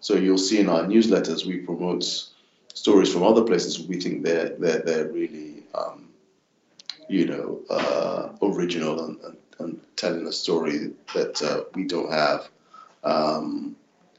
So 0.01 0.15
you'll 0.15 0.39
see 0.39 0.59
in 0.59 0.69
our 0.69 0.83
newsletters, 0.83 1.47
we 1.47 1.59
promote 1.59 2.05
stories 2.75 3.13
from 3.13 3.23
other 3.23 3.45
places. 3.45 3.81
We 3.81 4.01
think 4.01 4.25
they're, 4.25 4.57
they're, 4.59 4.81
they're 4.81 5.09
really, 5.09 5.63
um, 5.75 6.09
you 7.09 7.27
know, 7.27 7.61
uh, 7.71 8.31
original 8.43 9.05
and, 9.05 9.21
and, 9.21 9.37
and, 9.61 9.81
telling 9.97 10.27
a 10.27 10.33
story 10.33 10.93
that 11.15 11.43
uh, 11.43 11.63
we 11.75 11.85
don't 11.85 12.11
have. 12.11 12.49
Um, 13.05 13.77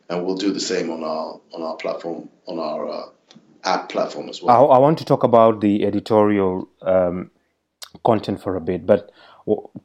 and 0.09 0.23
we'll 0.23 0.35
do 0.35 0.51
the 0.51 0.59
same 0.59 0.91
on 0.91 1.03
our 1.03 1.39
on 1.53 1.61
our 1.63 1.75
platform 1.77 2.29
on 2.45 2.59
our 2.59 2.87
uh, 2.87 3.05
app 3.63 3.89
platform 3.89 4.29
as 4.29 4.41
well. 4.41 4.71
I, 4.71 4.75
I, 4.75 4.77
want 4.77 4.97
to 4.99 5.05
talk 5.05 5.23
about 5.23 5.61
the 5.61 5.85
editorial 5.85 6.67
um, 6.81 7.31
content 8.03 8.41
for 8.41 8.55
a 8.55 8.61
bit, 8.61 8.85
but 8.85 9.11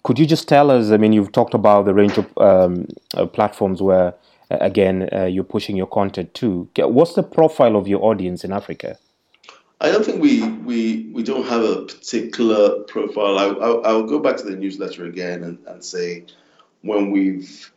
could 0.02 0.18
you 0.18 0.26
just 0.26 0.48
tell 0.48 0.70
us? 0.70 0.90
I 0.90 0.96
mean, 0.96 1.12
you've 1.12 1.32
talked 1.32 1.54
about 1.54 1.86
the 1.86 1.94
range 1.94 2.18
of 2.18 2.26
um, 2.38 2.88
uh, 3.14 3.26
platforms 3.26 3.80
where, 3.80 4.14
again, 4.50 5.08
uh, 5.12 5.24
you're 5.24 5.44
pushing 5.44 5.76
your 5.76 5.86
content 5.86 6.34
to. 6.34 6.68
What's 6.76 7.14
the 7.14 7.22
profile 7.22 7.76
of 7.76 7.88
your 7.88 8.02
audience 8.04 8.44
in 8.44 8.52
Africa? 8.52 8.98
I 9.80 9.90
don't 9.90 10.04
think 10.04 10.22
we 10.22 10.42
we 10.48 11.10
we 11.12 11.22
don't 11.22 11.46
have 11.46 11.62
a 11.62 11.82
particular 11.82 12.80
profile. 12.84 13.38
I, 13.38 13.44
I 13.88 13.92
will 13.92 14.06
go 14.06 14.18
back 14.18 14.36
to 14.38 14.44
the 14.44 14.56
newsletter 14.56 15.04
again 15.04 15.44
and, 15.44 15.58
and 15.66 15.84
say 15.84 16.24
when 16.82 17.10
we've 17.10 17.72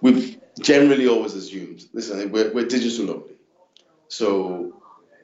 we've 0.00 0.38
generally 0.60 1.08
always 1.08 1.34
assumed 1.34 1.86
listen 1.92 2.30
we're, 2.30 2.52
we're 2.52 2.66
digital 2.66 3.10
only 3.10 3.34
so 4.08 4.74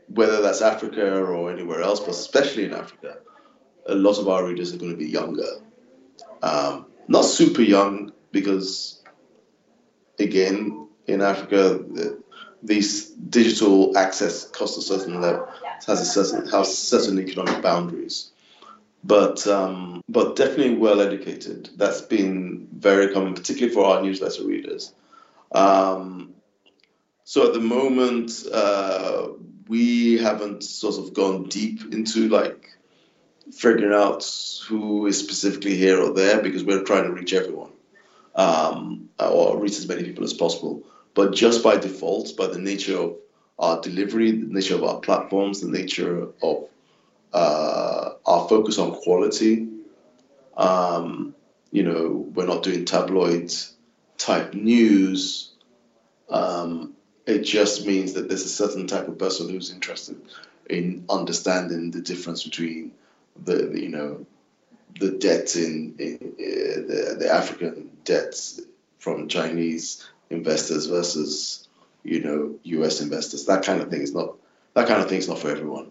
whether 0.08 0.40
that's 0.40 0.62
africa 0.62 1.22
or 1.22 1.50
anywhere 1.50 1.82
else 1.82 2.00
but 2.00 2.10
especially 2.10 2.64
in 2.64 2.72
africa 2.72 3.18
a 3.86 3.94
lot 3.94 4.18
of 4.18 4.28
our 4.28 4.46
readers 4.46 4.74
are 4.74 4.78
going 4.78 4.90
to 4.90 4.96
be 4.96 5.06
younger 5.06 5.60
um, 6.42 6.86
not 7.08 7.22
super 7.22 7.62
young 7.62 8.12
because 8.32 9.02
again 10.18 10.88
in 11.06 11.20
africa 11.20 11.80
the, 11.92 12.22
these 12.62 13.10
digital 13.10 13.96
access 13.96 14.48
costs 14.50 14.78
a 14.78 14.82
certain 14.82 15.20
level 15.20 15.48
has 15.86 16.00
a 16.00 16.04
certain 16.04 16.48
has 16.48 16.76
certain 16.76 17.18
economic 17.18 17.62
boundaries 17.62 18.32
but 19.06 19.46
um, 19.46 20.02
but 20.08 20.36
definitely 20.36 20.74
well 20.74 21.00
educated. 21.00 21.70
That's 21.76 22.00
been 22.00 22.68
very 22.72 23.12
common, 23.12 23.34
particularly 23.34 23.72
for 23.72 23.84
our 23.84 24.02
newsletter 24.02 24.44
readers. 24.44 24.92
Um, 25.52 26.34
so 27.24 27.46
at 27.46 27.54
the 27.54 27.60
moment, 27.60 28.44
uh, 28.52 29.28
we 29.68 30.18
haven't 30.18 30.64
sort 30.64 30.98
of 30.98 31.14
gone 31.14 31.44
deep 31.44 31.94
into 31.94 32.28
like 32.28 32.70
figuring 33.52 33.94
out 33.94 34.28
who 34.66 35.06
is 35.06 35.18
specifically 35.18 35.76
here 35.76 36.00
or 36.00 36.12
there 36.12 36.42
because 36.42 36.64
we're 36.64 36.82
trying 36.82 37.04
to 37.04 37.12
reach 37.12 37.32
everyone 37.32 37.70
um, 38.34 39.08
or 39.20 39.58
reach 39.58 39.78
as 39.78 39.86
many 39.86 40.02
people 40.02 40.24
as 40.24 40.32
possible. 40.32 40.82
But 41.16 41.32
just 41.32 41.64
by 41.64 41.78
default, 41.78 42.36
by 42.36 42.46
the 42.46 42.58
nature 42.58 42.98
of 42.98 43.16
our 43.58 43.80
delivery, 43.80 44.32
the 44.32 44.52
nature 44.52 44.74
of 44.74 44.84
our 44.84 45.00
platforms, 45.00 45.62
the 45.62 45.68
nature 45.68 46.28
of 46.42 46.68
uh, 47.32 48.10
our 48.26 48.48
focus 48.48 48.78
on 48.78 48.94
quality, 48.94 49.66
um, 50.58 51.34
you 51.72 51.82
know, 51.82 52.26
we're 52.34 52.46
not 52.46 52.62
doing 52.62 52.84
tabloid 52.84 53.50
type 54.18 54.52
news, 54.52 55.52
um, 56.28 56.92
it 57.24 57.42
just 57.42 57.86
means 57.86 58.12
that 58.12 58.28
there's 58.28 58.44
a 58.44 58.48
certain 58.48 58.86
type 58.86 59.08
of 59.08 59.18
person 59.18 59.48
who's 59.48 59.72
interested 59.72 60.20
in 60.68 61.06
understanding 61.08 61.90
the 61.90 62.02
difference 62.02 62.44
between 62.44 62.92
the, 63.44 63.56
the 63.56 63.80
you 63.80 63.88
know 63.88 64.26
the 65.00 65.12
debt 65.12 65.56
in, 65.56 65.94
in 65.98 66.18
uh, 66.20 66.80
the, 66.86 67.16
the 67.20 67.30
African 67.32 67.90
debts 68.04 68.60
from 68.98 69.28
Chinese 69.28 70.06
investors 70.30 70.86
versus 70.86 71.68
you 72.02 72.22
know 72.22 72.54
U.S. 72.62 73.00
investors. 73.00 73.46
That 73.46 73.64
kind 73.64 73.80
of 73.80 73.90
thing 73.90 74.02
is 74.02 74.14
not 74.14 74.36
that 74.74 74.86
kind 74.88 75.02
of 75.02 75.08
thing 75.08 75.18
is 75.18 75.28
not 75.28 75.38
for 75.38 75.50
everyone. 75.50 75.90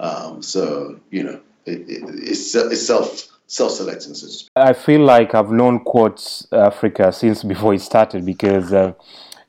Um, 0.00 0.42
so 0.42 1.00
you 1.10 1.22
know 1.24 1.40
it, 1.64 1.80
it, 1.88 2.02
it's, 2.22 2.54
it's 2.54 2.86
self 2.86 3.28
self-selecting. 3.46 4.14
So 4.14 4.48
I 4.56 4.72
feel 4.72 5.02
like 5.02 5.34
I've 5.34 5.50
known 5.50 5.80
Quartz 5.80 6.46
Africa 6.52 7.12
since 7.12 7.44
before 7.44 7.74
it 7.74 7.80
started 7.80 8.24
because 8.26 8.72
uh, 8.72 8.92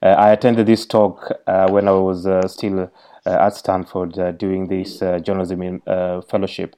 uh, 0.01 0.05
I 0.05 0.31
attended 0.31 0.67
this 0.67 0.85
talk 0.85 1.31
uh, 1.47 1.69
when 1.69 1.87
I 1.87 1.91
was 1.91 2.27
uh, 2.27 2.47
still 2.47 2.91
uh, 3.25 3.29
at 3.29 3.55
Stanford 3.55 4.17
uh, 4.19 4.31
doing 4.31 4.67
this 4.67 4.99
journalism 4.99 5.61
in, 5.61 5.81
fellowship, 6.29 6.75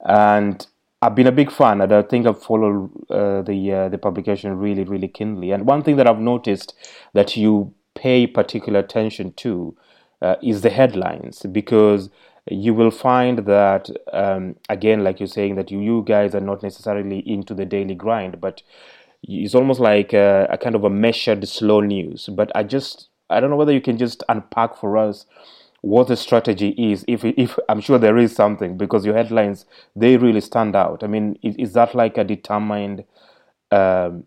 and 0.00 0.66
I've 1.02 1.14
been 1.14 1.26
a 1.26 1.32
big 1.32 1.50
fan, 1.50 1.80
and 1.80 1.92
I 1.92 2.02
think 2.02 2.26
I've 2.26 2.42
followed 2.42 2.90
uh, 3.10 3.42
the 3.42 3.72
uh, 3.72 3.88
the 3.88 3.98
publication 3.98 4.58
really, 4.58 4.84
really 4.84 5.08
keenly. 5.08 5.50
And 5.50 5.66
one 5.66 5.82
thing 5.82 5.96
that 5.96 6.06
I've 6.06 6.18
noticed 6.18 6.74
that 7.14 7.36
you 7.36 7.74
pay 7.94 8.26
particular 8.26 8.80
attention 8.80 9.32
to 9.32 9.76
uh, 10.22 10.36
is 10.42 10.60
the 10.60 10.70
headlines 10.70 11.44
because 11.50 12.10
you 12.50 12.74
will 12.74 12.90
find 12.90 13.40
that 13.40 13.90
um, 14.12 14.56
again 14.68 15.04
like 15.04 15.20
you're 15.20 15.26
saying 15.26 15.56
that 15.56 15.70
you, 15.70 15.80
you 15.80 16.02
guys 16.06 16.34
are 16.34 16.40
not 16.40 16.62
necessarily 16.62 17.18
into 17.28 17.54
the 17.54 17.64
daily 17.64 17.94
grind 17.94 18.40
but 18.40 18.62
it's 19.22 19.54
almost 19.54 19.80
like 19.80 20.12
a, 20.12 20.46
a, 20.50 20.56
kind 20.56 20.74
of 20.74 20.84
a 20.84 20.90
measured 20.90 21.46
slow 21.46 21.80
news 21.80 22.28
but 22.32 22.50
i 22.54 22.62
just 22.62 23.08
i 23.28 23.38
don't 23.38 23.50
know 23.50 23.56
whether 23.56 23.72
you 23.72 23.80
can 23.80 23.98
just 23.98 24.22
unpack 24.28 24.76
for 24.76 24.96
us 24.96 25.26
what 25.82 26.08
the 26.08 26.16
strategy 26.16 26.70
is 26.70 27.04
if 27.08 27.24
if 27.24 27.58
i'm 27.68 27.80
sure 27.80 27.98
there 27.98 28.18
is 28.18 28.34
something 28.34 28.76
because 28.76 29.06
your 29.06 29.14
headlines 29.14 29.64
they 29.96 30.16
really 30.16 30.40
stand 30.40 30.76
out 30.76 31.02
i 31.02 31.06
mean 31.06 31.38
is, 31.42 31.56
is 31.56 31.72
that 31.72 31.94
like 31.94 32.18
a 32.18 32.24
determined 32.24 33.04
um, 33.70 34.24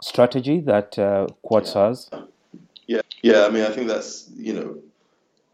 strategy 0.00 0.60
that 0.60 0.98
uh, 0.98 1.26
Quartz 1.42 1.74
yeah. 1.74 1.86
has 1.86 2.10
yeah 2.86 3.00
yeah 3.22 3.46
i 3.46 3.50
mean 3.50 3.64
i 3.64 3.70
think 3.70 3.86
that's 3.86 4.28
you 4.36 4.52
know 4.52 4.76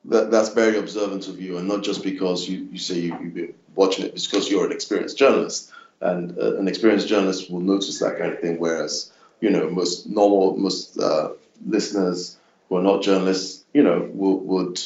that 0.09 0.31
that's 0.31 0.49
very 0.51 0.79
observant 0.79 1.29
of 1.29 1.41
you, 1.41 1.59
and 1.59 1.69
not 1.69 1.83
just 1.83 2.03
because 2.03 2.49
you, 2.49 2.69
you 2.73 2.79
say 2.79 2.95
you, 2.99 3.19
you've 3.21 3.35
been 3.35 3.55
watching 3.75 4.07
it, 4.07 4.15
it's 4.15 4.27
because 4.27 4.51
you're 4.51 4.67
an 4.67 4.73
experienced 4.73 5.19
journalist, 5.19 5.71
and 6.01 6.37
uh, 6.39 6.57
an 6.57 6.67
experienced 6.67 7.09
journalist 7.09 7.51
will 7.51 7.61
notice 7.61 7.99
that 8.01 8.19
kind 8.19 8.33
of 8.33 8.41
thing. 8.41 8.59
Whereas 8.59 9.13
you 9.41 9.51
know 9.51 9.69
most 9.71 10.07
normal 10.07 10.57
most 10.57 10.99
uh, 10.99 11.31
listeners 11.67 12.37
who 12.69 12.77
are 12.77 12.83
not 12.83 13.03
journalists, 13.03 13.65
you 13.73 13.83
know, 13.83 14.09
will, 14.13 14.41
would 14.41 14.81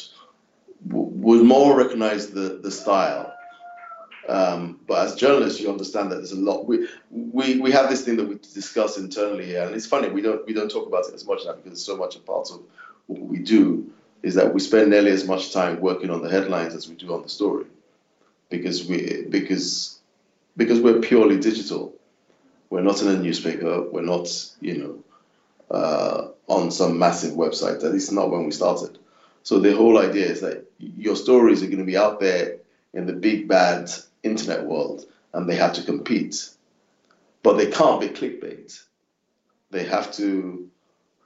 would 0.87 1.43
more 1.43 1.75
recognize 1.77 2.29
the 2.29 2.59
the 2.61 2.71
style. 2.71 3.33
Um, 4.29 4.79
but 4.87 5.05
as 5.05 5.15
journalists, 5.15 5.59
you 5.59 5.69
understand 5.69 6.09
that 6.11 6.15
there's 6.15 6.31
a 6.31 6.39
lot. 6.39 6.65
We, 6.65 6.87
we 7.11 7.59
we 7.59 7.71
have 7.71 7.89
this 7.89 8.05
thing 8.05 8.15
that 8.17 8.27
we 8.27 8.35
discuss 8.35 8.97
internally 8.97 9.45
here, 9.45 9.63
and 9.63 9.75
it's 9.75 9.85
funny 9.85 10.09
we 10.09 10.21
don't 10.21 10.45
we 10.45 10.53
don't 10.53 10.71
talk 10.71 10.87
about 10.87 11.07
it 11.07 11.13
as 11.13 11.25
much 11.25 11.41
now 11.45 11.53
because 11.53 11.73
it's 11.73 11.83
so 11.83 11.97
much 11.97 12.15
a 12.15 12.19
part 12.19 12.49
of 12.51 12.61
what 13.07 13.21
we 13.21 13.39
do 13.39 13.91
is 14.23 14.35
that 14.35 14.53
we 14.53 14.59
spend 14.59 14.89
nearly 14.89 15.11
as 15.11 15.27
much 15.27 15.51
time 15.51 15.79
working 15.81 16.09
on 16.09 16.21
the 16.21 16.29
headlines 16.29 16.73
as 16.73 16.87
we 16.87 16.95
do 16.95 17.13
on 17.13 17.21
the 17.21 17.29
story 17.29 17.65
because 18.49 18.85
we 18.85 19.25
because 19.29 19.99
because 20.55 20.79
we're 20.79 20.99
purely 20.99 21.37
digital 21.37 21.93
we're 22.69 22.81
not 22.81 23.01
in 23.01 23.09
a 23.09 23.17
newspaper 23.17 23.81
we're 23.91 24.01
not 24.01 24.27
you 24.61 24.77
know 24.77 25.75
uh, 25.75 26.27
on 26.47 26.71
some 26.71 26.97
massive 26.97 27.33
website 27.33 27.83
at 27.83 27.91
least 27.91 28.11
not 28.11 28.29
when 28.31 28.45
we 28.45 28.51
started 28.51 28.97
so 29.43 29.59
the 29.59 29.75
whole 29.75 29.99
idea 29.99 30.25
is 30.25 30.39
that 30.41 30.71
your 30.79 31.17
stories 31.17 31.61
are 31.61 31.67
going 31.67 31.79
to 31.79 31.83
be 31.83 31.97
out 31.97 32.19
there 32.21 32.57
in 32.93 33.05
the 33.05 33.13
big 33.13 33.47
bad 33.47 33.91
internet 34.23 34.65
world 34.65 35.05
and 35.33 35.47
they 35.47 35.55
have 35.55 35.73
to 35.73 35.83
compete. 35.83 36.49
But 37.43 37.57
they 37.57 37.67
can't 37.67 37.99
be 37.99 38.07
clickbait. 38.07 38.81
They 39.69 39.83
have 39.83 40.13
to 40.13 40.69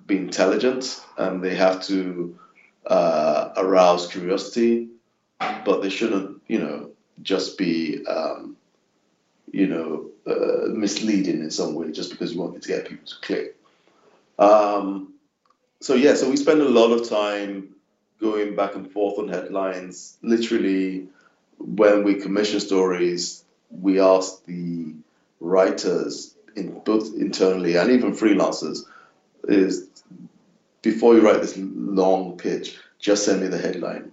be 0.07 0.17
intelligent 0.17 0.99
and 1.17 1.43
they 1.43 1.55
have 1.55 1.83
to 1.83 2.37
uh, 2.87 3.53
arouse 3.55 4.07
curiosity, 4.07 4.87
but 5.39 5.81
they 5.81 5.89
shouldn't, 5.89 6.41
you 6.47 6.59
know, 6.59 6.89
just 7.21 7.57
be, 7.57 8.03
um, 8.07 8.55
you 9.51 9.67
know, 9.67 10.09
uh, 10.25 10.69
misleading 10.69 11.41
in 11.41 11.51
some 11.51 11.75
way 11.75 11.91
just 11.91 12.09
because 12.09 12.33
you 12.33 12.39
want 12.39 12.59
to 12.59 12.67
get 12.67 12.87
people 12.87 13.05
to 13.05 13.15
click. 13.21 13.55
Um, 14.39 15.13
so 15.81 15.93
yeah, 15.93 16.15
so 16.15 16.29
we 16.29 16.37
spend 16.37 16.61
a 16.61 16.69
lot 16.69 16.91
of 16.91 17.07
time 17.07 17.75
going 18.19 18.55
back 18.55 18.75
and 18.75 18.91
forth 18.91 19.19
on 19.19 19.27
headlines. 19.27 20.17
Literally, 20.21 21.07
when 21.57 22.03
we 22.03 22.15
commission 22.15 22.59
stories, 22.59 23.43
we 23.69 23.99
ask 23.99 24.45
the 24.45 24.93
writers, 25.39 26.35
in 26.55 26.79
both 26.79 27.15
internally 27.15 27.75
and 27.75 27.91
even 27.91 28.13
freelancers, 28.13 28.79
is 29.47 29.87
before 30.81 31.15
you 31.15 31.21
write 31.21 31.41
this 31.41 31.57
long 31.57 32.37
pitch, 32.37 32.77
just 32.99 33.25
send 33.25 33.41
me 33.41 33.47
the 33.47 33.57
headline. 33.57 34.11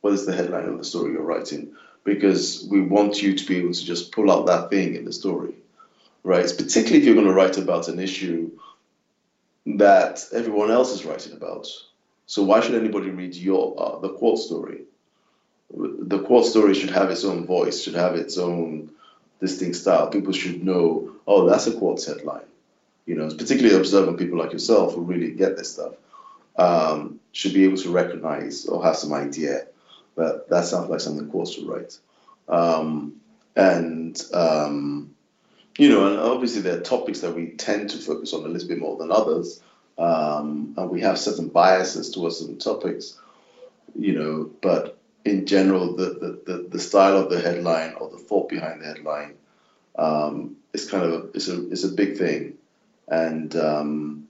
What 0.00 0.12
is 0.12 0.26
the 0.26 0.34
headline 0.34 0.68
of 0.68 0.78
the 0.78 0.84
story 0.84 1.12
you're 1.12 1.22
writing? 1.22 1.72
Because 2.02 2.66
we 2.70 2.80
want 2.80 3.22
you 3.22 3.34
to 3.34 3.46
be 3.46 3.56
able 3.58 3.72
to 3.72 3.84
just 3.84 4.12
pull 4.12 4.30
out 4.30 4.46
that 4.46 4.70
thing 4.70 4.94
in 4.94 5.04
the 5.04 5.12
story, 5.12 5.54
right? 6.22 6.44
Particularly 6.44 6.98
if 6.98 7.04
you're 7.04 7.14
going 7.14 7.26
to 7.26 7.32
write 7.32 7.56
about 7.56 7.88
an 7.88 7.98
issue 7.98 8.50
that 9.66 10.22
everyone 10.32 10.70
else 10.70 10.92
is 10.92 11.04
writing 11.04 11.32
about. 11.32 11.66
So 12.26 12.42
why 12.42 12.60
should 12.60 12.74
anybody 12.74 13.10
read 13.10 13.34
your 13.34 13.74
uh, 13.78 13.98
the 14.00 14.10
Quartz 14.10 14.44
story? 14.44 14.82
The 15.70 16.20
Quartz 16.20 16.50
story 16.50 16.74
should 16.74 16.90
have 16.90 17.10
its 17.10 17.24
own 17.24 17.46
voice, 17.46 17.82
should 17.82 17.94
have 17.94 18.14
its 18.14 18.38
own 18.38 18.90
distinct 19.40 19.76
style. 19.76 20.08
People 20.08 20.32
should 20.32 20.64
know, 20.64 21.12
oh, 21.26 21.48
that's 21.48 21.66
a 21.66 21.72
Quartz 21.72 22.06
headline. 22.06 22.46
You 23.06 23.16
know, 23.16 23.28
particularly 23.28 23.76
observant 23.76 24.18
people 24.18 24.38
like 24.38 24.52
yourself 24.52 24.94
who 24.94 25.02
really 25.02 25.32
get 25.32 25.56
this 25.56 25.72
stuff 25.72 25.94
um, 26.56 27.20
should 27.32 27.52
be 27.52 27.64
able 27.64 27.76
to 27.78 27.90
recognize 27.90 28.66
or 28.66 28.82
have 28.82 28.96
some 28.96 29.12
idea 29.12 29.66
that 30.16 30.48
that 30.48 30.64
sounds 30.64 30.88
like 30.88 31.00
something 31.00 31.28
Quartz 31.28 31.58
would 31.58 31.68
write. 31.68 31.98
Um, 32.48 33.20
and 33.56 34.20
um, 34.32 35.14
you 35.78 35.88
know, 35.88 36.06
and 36.06 36.18
obviously 36.18 36.62
there 36.62 36.78
are 36.78 36.80
topics 36.80 37.20
that 37.20 37.34
we 37.34 37.48
tend 37.50 37.90
to 37.90 37.98
focus 37.98 38.32
on 38.32 38.44
a 38.44 38.48
little 38.48 38.68
bit 38.68 38.78
more 38.78 38.96
than 38.96 39.10
others, 39.10 39.60
um, 39.98 40.74
and 40.76 40.90
we 40.90 41.00
have 41.00 41.18
certain 41.18 41.48
biases 41.48 42.10
towards 42.10 42.38
certain 42.38 42.58
topics, 42.58 43.18
you 43.94 44.18
know. 44.18 44.50
But 44.62 44.98
in 45.24 45.46
general, 45.46 45.94
the 45.94 46.04
the, 46.04 46.52
the, 46.52 46.68
the 46.70 46.80
style 46.80 47.16
of 47.16 47.30
the 47.30 47.40
headline 47.40 47.94
or 47.94 48.10
the 48.10 48.18
thought 48.18 48.48
behind 48.48 48.80
the 48.80 48.86
headline 48.86 49.34
um, 49.96 50.56
is 50.72 50.90
kind 50.90 51.04
of 51.04 51.12
a, 51.12 51.30
is 51.32 51.48
a 51.48 51.68
is 51.70 51.84
a 51.84 51.94
big 51.94 52.18
thing, 52.18 52.54
and 53.08 53.54
um, 53.56 54.28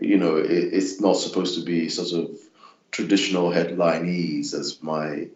you 0.00 0.16
know, 0.16 0.36
it, 0.36 0.50
it's 0.50 1.00
not 1.00 1.16
supposed 1.16 1.58
to 1.58 1.64
be 1.64 1.88
sort 1.88 2.12
of 2.12 2.38
traditional 2.90 3.50
headlinese 3.50 4.54
as 4.54 4.82
my 4.82 5.28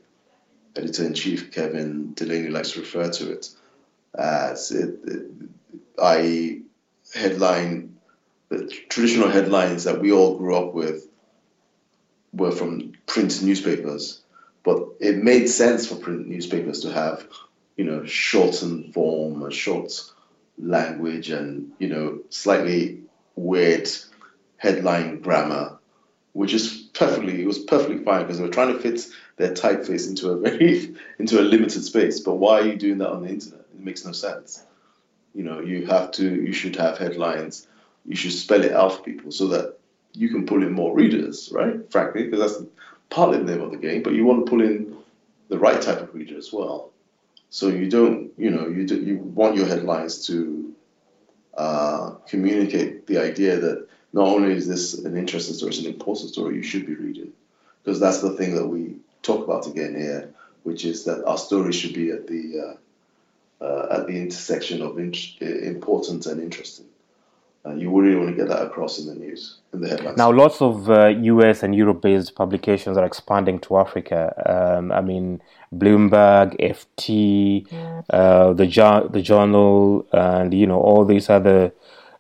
editor 0.77 1.05
in 1.05 1.15
chief 1.15 1.53
Kevin 1.53 2.15
Delaney 2.15 2.49
likes 2.49 2.73
to 2.73 2.81
refer 2.81 3.11
to 3.11 3.33
it 3.33 3.51
as 4.19 4.71
it, 4.71 4.99
it, 5.05 5.31
headline, 7.15 7.92
the 8.53 8.67
traditional 8.67 9.31
headlines 9.31 9.85
that 9.85 10.01
we 10.01 10.13
all 10.13 10.37
grew 10.37 10.57
up 10.57 10.75
with 10.75 11.09
were 12.33 12.51
from 12.51 12.93
print 13.07 13.43
newspapers, 13.43 14.23
but 14.63 14.87
it 15.01 15.17
made 15.17 15.47
sense 15.47 15.87
for 15.87 15.97
print 15.97 16.29
newspapers 16.29 16.81
to 16.81 16.93
have, 16.93 17.27
you 17.77 17.85
know, 17.85 18.05
shortened 18.05 18.93
form, 18.93 19.51
short 19.51 19.93
language, 20.59 21.31
and 21.31 21.73
you 21.79 21.89
know, 21.89 22.21
slightly 22.29 23.01
weird 23.37 23.89
headline 24.59 25.21
grammar, 25.21 25.79
which 26.35 26.53
is 26.53 26.89
perfectly 26.93 27.43
it 27.43 27.47
was 27.47 27.59
perfectly 27.59 28.05
fine 28.05 28.23
because 28.23 28.39
they 28.39 28.45
were 28.45 28.51
trying 28.51 28.73
to 28.73 28.79
fit 28.79 29.07
their 29.37 29.53
typeface 29.53 30.09
into 30.09 30.31
a 30.31 30.39
very 30.39 30.95
into 31.19 31.41
a 31.41 31.43
limited 31.43 31.83
space. 31.83 32.21
But 32.21 32.35
why 32.35 32.61
are 32.61 32.67
you 32.67 32.77
doing 32.77 32.99
that 32.99 33.11
on 33.11 33.23
the 33.23 33.31
internet? 33.31 33.67
It 33.75 33.81
makes 33.81 34.05
no 34.05 34.13
sense. 34.13 34.63
You 35.35 35.45
know, 35.45 35.61
you 35.61 35.87
have 35.87 36.11
to, 36.13 36.25
you 36.25 36.53
should 36.53 36.77
have 36.77 36.99
headlines. 36.99 37.67
You 38.05 38.17
should 38.17 38.33
spell 38.33 38.65
it 38.65 38.73
out 38.73 38.97
for 38.97 39.03
people 39.03 39.31
so 39.31 39.47
that 39.49 39.79
you 40.13 40.29
can 40.29 40.47
pull 40.47 40.63
in 40.63 40.73
more 40.73 40.95
readers, 40.95 41.51
right? 41.53 41.91
Frankly, 41.91 42.25
because 42.25 42.41
that's 42.41 42.65
partly 43.11 43.39
the 43.39 43.45
name 43.45 43.63
of 43.63 43.71
the 43.71 43.77
game. 43.77 44.03
But 44.03 44.15
you 44.15 44.25
want 44.25 44.45
to 44.45 44.51
pull 44.51 44.61
in 44.61 44.97
the 45.49 45.59
right 45.59 45.81
type 45.81 46.01
of 46.01 46.15
reader 46.15 46.37
as 46.37 46.53
well. 46.53 46.91
So 47.51 47.69
you 47.69 47.89
don't, 47.89 48.33
you 48.39 48.51
know, 48.51 48.67
you 48.67 48.87
do, 48.87 49.01
you 49.01 49.19
want 49.19 49.57
your 49.57 49.67
headlines 49.67 50.27
to 50.27 50.75
uh, 51.57 52.13
communicate 52.27 53.07
the 53.07 53.19
idea 53.19 53.59
that 53.59 53.87
not 54.15 54.29
only 54.29 54.55
is 54.55 54.67
this 54.67 54.95
an 54.95 55.17
interesting 55.17 55.55
story, 55.55 55.71
it's 55.71 55.81
an 55.81 55.87
important 55.87 56.31
story 56.31 56.57
you 56.57 56.63
should 56.63 56.87
be 56.87 56.95
reading, 56.95 57.33
because 57.83 58.01
that's 58.01 58.21
the 58.21 58.33
thing 58.33 58.55
that 58.55 58.67
we 58.67 58.97
talk 59.23 59.45
about 59.45 59.67
again 59.67 59.95
here, 59.95 60.35
which 60.63 60.85
is 60.85 61.05
that 61.05 61.25
our 61.27 61.39
story 61.39 61.73
should 61.73 61.95
be 61.95 62.11
at 62.11 62.27
the 62.27 62.79
uh, 63.61 63.65
uh, 63.65 63.87
at 63.91 64.07
the 64.07 64.15
intersection 64.15 64.83
of 64.83 64.99
important 64.99 66.27
and 66.27 66.43
interesting. 66.43 66.87
Uh, 67.65 67.75
you 67.75 67.97
really 67.97 68.17
want 68.17 68.29
to 68.29 68.35
get 68.35 68.49
that 68.49 68.61
across 68.67 68.99
in 68.99 69.07
the 69.07 69.15
news, 69.15 69.59
in 69.73 69.81
the 69.81 69.89
headlines. 69.89 70.19
Now, 70.19 70.33
lots 70.33 70.61
of 70.61 70.91
uh, 70.91 71.07
US 71.07 71.63
and 71.63 71.75
Europe 71.75 72.03
based 72.03 72.35
publications 72.35 72.97
are 72.97 73.05
expanding 73.05 73.61
to 73.61 73.77
Africa. 73.77 74.35
Um, 74.47 74.91
I 74.91 75.01
mean, 75.01 75.41
Bloomberg, 75.73 76.59
FT, 76.59 77.67
uh, 78.11 78.53
the, 78.53 78.67
jo- 78.67 79.09
the 79.13 79.23
Journal, 79.23 80.05
and 80.13 80.53
you 80.53 80.67
know 80.67 80.81
all 80.81 81.05
these 81.05 81.31
other 81.31 81.73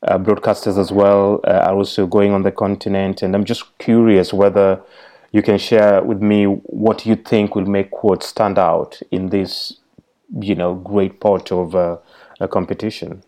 uh, 0.04 0.18
broadcasters 0.18 0.78
as 0.78 0.92
well 0.92 1.40
uh, 1.44 1.66
are 1.66 1.74
also 1.74 2.06
going 2.06 2.32
on 2.32 2.42
the 2.42 2.52
continent. 2.52 3.22
And 3.22 3.34
I'm 3.34 3.44
just 3.44 3.76
curious 3.78 4.32
whether 4.32 4.80
you 5.32 5.42
can 5.42 5.58
share 5.58 6.02
with 6.04 6.22
me 6.22 6.44
what 6.44 7.04
you 7.04 7.16
think 7.16 7.56
will 7.56 7.66
make 7.66 7.90
Quartz 7.90 8.26
stand 8.26 8.60
out 8.60 9.00
in 9.10 9.30
this 9.30 9.78
you 10.40 10.54
know 10.54 10.74
great 10.74 11.20
part 11.20 11.50
of 11.50 11.74
uh, 11.74 11.96
a 12.40 12.46
competition. 12.46 13.24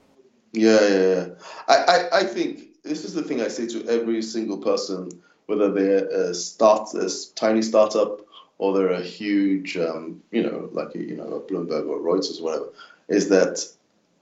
Yeah, 0.54 0.80
yeah, 0.88 1.14
yeah. 1.14 1.28
I, 1.68 1.76
I, 1.76 2.18
I 2.20 2.24
think 2.24 2.82
this 2.84 3.04
is 3.04 3.12
the 3.14 3.22
thing 3.22 3.42
I 3.42 3.48
say 3.48 3.66
to 3.68 3.86
every 3.88 4.22
single 4.22 4.58
person, 4.58 5.10
whether 5.46 5.70
they're 5.70 6.06
a 6.08 6.34
start 6.34 6.94
a 6.94 7.10
tiny 7.34 7.60
startup 7.60 8.20
or 8.58 8.72
they're 8.76 8.92
a 8.92 9.02
huge, 9.02 9.76
um, 9.76 10.22
you 10.30 10.42
know, 10.42 10.68
like 10.72 10.94
a, 10.94 10.98
you 10.98 11.16
know, 11.16 11.24
a 11.24 11.40
Bloomberg 11.40 11.88
or 11.88 11.98
Reuters 11.98 12.40
or 12.40 12.44
whatever, 12.44 12.68
is 13.08 13.28
that 13.30 13.66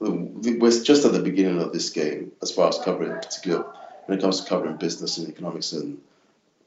we're 0.01 0.83
just 0.83 1.05
at 1.05 1.13
the 1.13 1.21
beginning 1.23 1.61
of 1.61 1.73
this 1.73 1.91
game 1.91 2.33
as 2.41 2.51
far 2.51 2.69
as 2.69 2.79
covering, 2.79 3.13
particularly 3.13 3.65
when 4.07 4.19
it 4.19 4.23
comes 4.23 4.41
to 4.41 4.49
covering 4.49 4.77
business 4.77 5.19
and 5.19 5.29
economics 5.29 5.73
and 5.73 6.01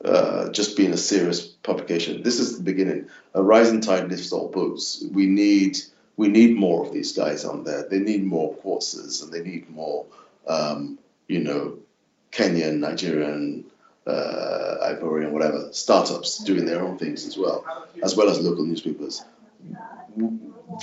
uh, 0.06 0.50
just 0.52 0.78
being 0.78 0.94
a 0.94 0.98
serious 0.98 1.42
publication. 1.42 2.22
This 2.22 2.40
is 2.40 2.58
the 2.58 2.64
beginning. 2.64 3.10
A 3.34 3.42
rising 3.42 3.82
tide 3.82 4.10
lifts 4.10 4.32
all 4.32 4.50
boats. 4.50 5.04
We 5.12 5.26
need 5.26 5.80
we 6.18 6.28
need 6.28 6.56
more 6.56 6.86
of 6.86 6.94
these 6.94 7.12
guys 7.12 7.44
on 7.46 7.64
there. 7.64 7.88
They 7.90 8.00
need 8.00 8.24
more 8.24 8.56
courses 8.56 9.22
and 9.22 9.32
they 9.32 9.42
need 9.42 9.70
more, 9.70 10.06
um, 10.48 10.98
you 11.28 11.40
know, 11.40 11.78
Kenyan, 12.32 12.80
Nigerian, 12.80 13.66
uh, 14.08 14.76
Ivorian, 14.84 15.32
whatever, 15.32 15.70
startups 15.72 16.44
doing 16.44 16.66
their 16.66 16.82
own 16.82 16.98
things 16.98 17.26
as 17.26 17.38
well, 17.38 17.66
as 18.04 18.16
well 18.16 18.30
as 18.30 18.40
local 18.40 18.66
newspapers. 18.66 19.24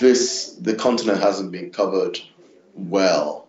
This, 0.01 0.57
the 0.61 0.75
continent 0.75 1.21
hasn't 1.21 1.53
been 1.53 1.71
covered 1.71 2.18
well 2.75 3.49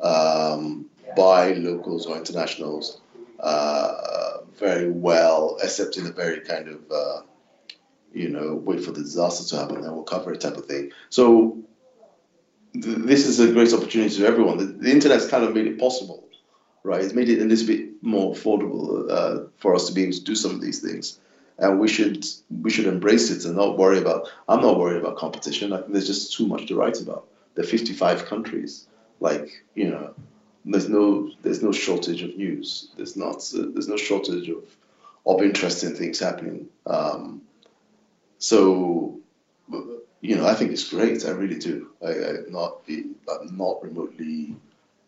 um, 0.00 0.86
by 1.16 1.52
locals 1.52 2.06
or 2.06 2.16
internationals 2.16 3.00
uh, 3.40 4.38
very 4.58 4.90
well, 4.90 5.58
except 5.62 5.96
in 5.96 6.06
a 6.06 6.12
very 6.12 6.40
kind 6.40 6.68
of 6.68 6.80
uh, 6.90 7.20
you 8.14 8.28
know, 8.28 8.54
wait 8.54 8.80
for 8.80 8.92
the 8.92 9.02
disaster 9.02 9.44
to 9.48 9.60
happen, 9.60 9.82
then 9.82 9.92
we'll 9.92 10.04
cover 10.04 10.32
it 10.32 10.40
type 10.40 10.56
of 10.56 10.66
thing. 10.66 10.92
So 11.10 11.58
th- 12.72 12.98
this 12.98 13.26
is 13.26 13.40
a 13.40 13.52
great 13.52 13.72
opportunity 13.72 14.16
to 14.16 14.26
everyone. 14.26 14.58
The, 14.58 14.64
the, 14.66 14.90
internet's 14.90 15.26
kind 15.26 15.44
of 15.44 15.54
made 15.54 15.66
it 15.66 15.78
possible, 15.78 16.28
right? 16.84 17.02
It's 17.02 17.12
made 17.12 17.28
it 17.28 17.42
a 17.42 17.44
little 17.44 17.66
bit 17.66 18.02
more 18.02 18.32
affordable 18.34 19.10
uh, 19.10 19.48
for 19.56 19.74
us 19.74 19.88
to 19.88 19.92
be 19.92 20.02
able 20.02 20.12
to 20.12 20.24
do 20.24 20.34
some 20.34 20.52
of 20.52 20.60
these 20.60 20.80
things. 20.80 21.18
And 21.58 21.78
we 21.78 21.86
should 21.86 22.26
we 22.62 22.70
should 22.70 22.86
embrace 22.86 23.30
it 23.30 23.44
and 23.44 23.56
not 23.56 23.78
worry 23.78 23.98
about. 23.98 24.28
I'm 24.48 24.60
not 24.60 24.76
worried 24.76 25.00
about 25.00 25.16
competition. 25.16 25.70
There's 25.88 26.08
just 26.08 26.36
too 26.36 26.48
much 26.48 26.66
to 26.66 26.74
write 26.74 27.00
about. 27.00 27.28
There 27.54 27.64
are 27.64 27.68
55 27.68 28.26
countries. 28.26 28.88
Like 29.20 29.62
you 29.76 29.88
know, 29.88 30.14
there's 30.64 30.88
no 30.88 31.30
there's 31.42 31.62
no 31.62 31.70
shortage 31.70 32.22
of 32.22 32.36
news. 32.36 32.88
There's 32.96 33.16
not 33.16 33.48
there's 33.52 33.86
no 33.86 33.96
shortage 33.96 34.48
of 34.48 34.64
of 35.26 35.42
interesting 35.42 35.94
things 35.94 36.18
happening. 36.18 36.66
Um, 36.86 37.42
so, 38.44 39.18
you 40.20 40.36
know, 40.36 40.46
I 40.46 40.54
think 40.54 40.70
it's 40.70 40.86
great. 40.90 41.24
I 41.24 41.30
really 41.30 41.58
do. 41.58 41.88
I, 42.04 42.10
am 42.10 42.52
not, 42.52 42.82
I'm 42.86 43.56
not 43.56 43.82
remotely 43.82 44.54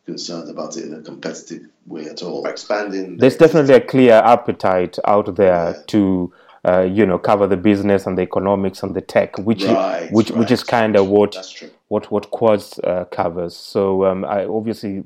concerned 0.07 0.49
about 0.49 0.79
it 0.79 0.87
in 0.87 0.95
a 0.95 1.03
competitive 1.03 1.69
way 1.87 2.07
at 2.07 2.23
all. 2.23 2.47
Expanding. 2.47 3.19
There's 3.19 3.37
definitely 3.37 3.75
a 3.75 3.81
clear 3.83 4.15
appetite 4.15 4.99
out 5.05 5.37
there 5.37 5.73
yeah. 5.73 5.83
to. 5.89 6.33
Uh, 6.67 6.83
you 6.83 7.07
know, 7.07 7.17
cover 7.17 7.47
the 7.47 7.57
business 7.57 8.07
and 8.07 8.19
the 8.19 8.23
economics 8.23 8.83
and 8.83 8.97
the 8.97 9.01
tech, 9.01 9.39
which 9.39 9.63
right, 9.63 10.11
which 10.11 10.31
right. 10.31 10.39
which 10.41 10.51
is 10.51 10.65
kind 10.65 10.97
of 10.97 11.07
what 11.07 11.37
what 11.87 12.11
what 12.11 12.29
Quartz 12.33 12.81
uh, 12.81 13.05
covers. 13.05 13.55
So 13.55 14.05
um, 14.05 14.25
I 14.25 14.47
obviously, 14.47 15.05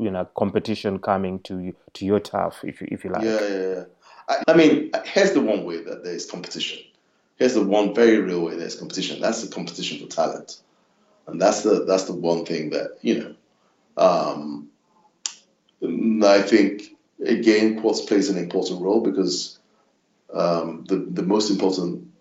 you 0.00 0.10
know, 0.10 0.24
competition 0.36 0.98
coming 0.98 1.38
to 1.42 1.72
to 1.92 2.04
your 2.04 2.18
turf, 2.18 2.64
if 2.64 2.80
you 2.80 2.88
if 2.90 3.04
you 3.04 3.10
like. 3.10 3.22
Yeah, 3.22 3.40
yeah, 3.40 3.74
yeah. 3.74 3.84
I, 4.28 4.42
I 4.48 4.56
mean, 4.56 4.90
here's 5.04 5.30
the 5.30 5.40
one 5.40 5.64
way 5.64 5.80
that 5.80 6.02
there's 6.02 6.26
competition. 6.26 6.82
Here's 7.40 7.54
the 7.54 7.64
one 7.64 7.94
very 7.94 8.18
real 8.18 8.42
way 8.42 8.54
there's 8.54 8.74
competition. 8.74 9.18
That's 9.18 9.42
the 9.42 9.50
competition 9.50 9.98
for 9.98 10.14
talent, 10.14 10.60
and 11.26 11.40
that's 11.40 11.62
the 11.62 11.86
that's 11.86 12.04
the 12.04 12.12
one 12.12 12.44
thing 12.44 12.68
that 12.70 12.98
you 13.00 13.18
know. 13.18 13.34
Um, 13.96 14.68
I 16.22 16.42
think 16.42 16.82
again, 17.24 17.80
Quartz 17.80 18.02
plays 18.02 18.28
an 18.28 18.36
important 18.36 18.82
role 18.82 19.00
because 19.00 19.58
um, 20.34 20.84
the 20.86 20.96
the 20.96 21.22
most 21.22 21.48
important 21.48 22.12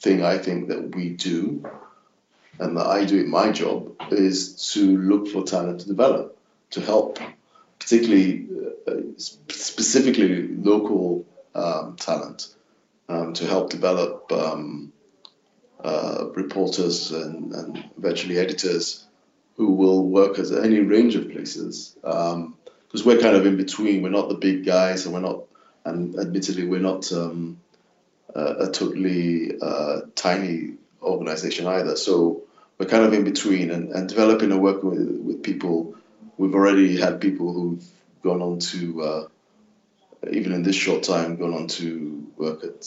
thing 0.00 0.24
I 0.24 0.38
think 0.38 0.66
that 0.70 0.92
we 0.92 1.10
do, 1.10 1.64
and 2.58 2.76
that 2.76 2.86
I 2.88 3.04
do 3.04 3.20
in 3.20 3.30
my 3.30 3.52
job, 3.52 3.94
is 4.10 4.72
to 4.72 4.98
look 4.98 5.28
for 5.28 5.44
talent 5.44 5.82
to 5.82 5.86
develop, 5.86 6.36
to 6.70 6.80
help, 6.80 7.20
particularly 7.78 8.48
uh, 8.88 8.94
specifically 9.16 10.48
local 10.48 11.24
um, 11.54 11.94
talent, 11.94 12.56
um, 13.08 13.32
to 13.34 13.46
help 13.46 13.70
develop 13.70 14.30
um, 14.32 14.92
uh, 15.82 16.26
reporters 16.34 17.10
and, 17.10 17.52
and 17.52 17.84
eventually 17.96 18.38
editors 18.38 19.06
who 19.56 19.72
will 19.72 20.04
work 20.04 20.38
at 20.38 20.52
any 20.52 20.80
range 20.80 21.16
of 21.16 21.30
places. 21.30 21.96
Because 22.02 22.34
um, 22.34 22.56
we're 23.04 23.20
kind 23.20 23.36
of 23.36 23.46
in 23.46 23.56
between. 23.56 24.02
We're 24.02 24.10
not 24.10 24.28
the 24.28 24.36
big 24.36 24.64
guys, 24.64 25.04
and 25.04 25.14
we're 25.14 25.20
not, 25.20 25.44
and 25.84 26.18
admittedly, 26.18 26.64
we're 26.64 26.80
not 26.80 27.10
um, 27.12 27.60
a, 28.34 28.68
totally 28.70 29.58
uh, 29.60 30.00
tiny 30.14 30.74
organization 31.02 31.66
either. 31.66 31.96
So 31.96 32.42
we're 32.78 32.86
kind 32.86 33.04
of 33.04 33.12
in 33.12 33.24
between 33.24 33.70
and, 33.70 33.90
and 33.90 34.08
developing 34.08 34.52
and 34.52 34.62
working 34.62 34.90
with, 34.90 35.20
with 35.26 35.42
people. 35.42 35.96
We've 36.36 36.54
already 36.54 36.96
had 36.96 37.20
people 37.20 37.52
who've 37.52 37.84
gone 38.22 38.42
on 38.42 38.58
to, 38.60 39.02
uh, 39.02 39.28
even 40.30 40.52
in 40.52 40.62
this 40.62 40.76
short 40.76 41.02
time, 41.02 41.36
gone 41.36 41.54
on 41.54 41.66
to 41.68 42.26
work 42.36 42.64
at 42.64 42.84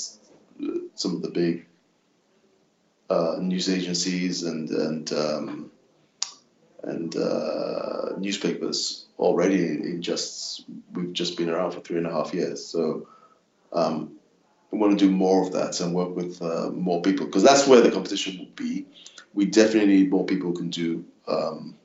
some 0.96 1.16
of 1.16 1.22
the 1.22 1.30
big 1.30 1.66
uh, 3.10 3.38
news 3.40 3.70
agencies 3.70 4.44
and 4.44 4.70
and 4.70 5.14
um, 5.14 5.72
and 6.84 7.16
uh, 7.16 8.18
newspapers 8.18 9.08
already. 9.20 9.66
In 9.66 10.02
just 10.02 10.66
we've 10.94 11.14
just 11.14 11.38
been 11.38 11.50
around 11.50 11.72
for 11.72 11.82
three 11.82 11.98
and 11.98 12.08
a 12.08 12.12
half 12.12 12.34
years, 12.34 12.66
so 12.66 13.08
um, 13.74 14.14
we 14.72 14.78
want 14.78 14.98
to 14.98 15.06
do 15.06 15.12
more 15.12 15.44
of 15.44 15.52
that 15.54 15.80
and 15.80 15.94
work 15.94 16.16
with 16.16 16.42
uh, 16.42 16.70
more 16.72 17.02
people 17.02 17.26
because 17.26 17.44
that's 17.44 17.68
where 17.68 17.82
the 17.82 17.92
competition 17.92 18.38
will 18.40 18.56
be. 18.56 18.86
We 19.34 19.46
definitely 19.46 19.96
need 19.96 20.10
more 20.10 20.26
people 20.26 20.52
who 20.52 20.58
can 20.58 20.70
do 20.70 21.06
um, 21.28 21.76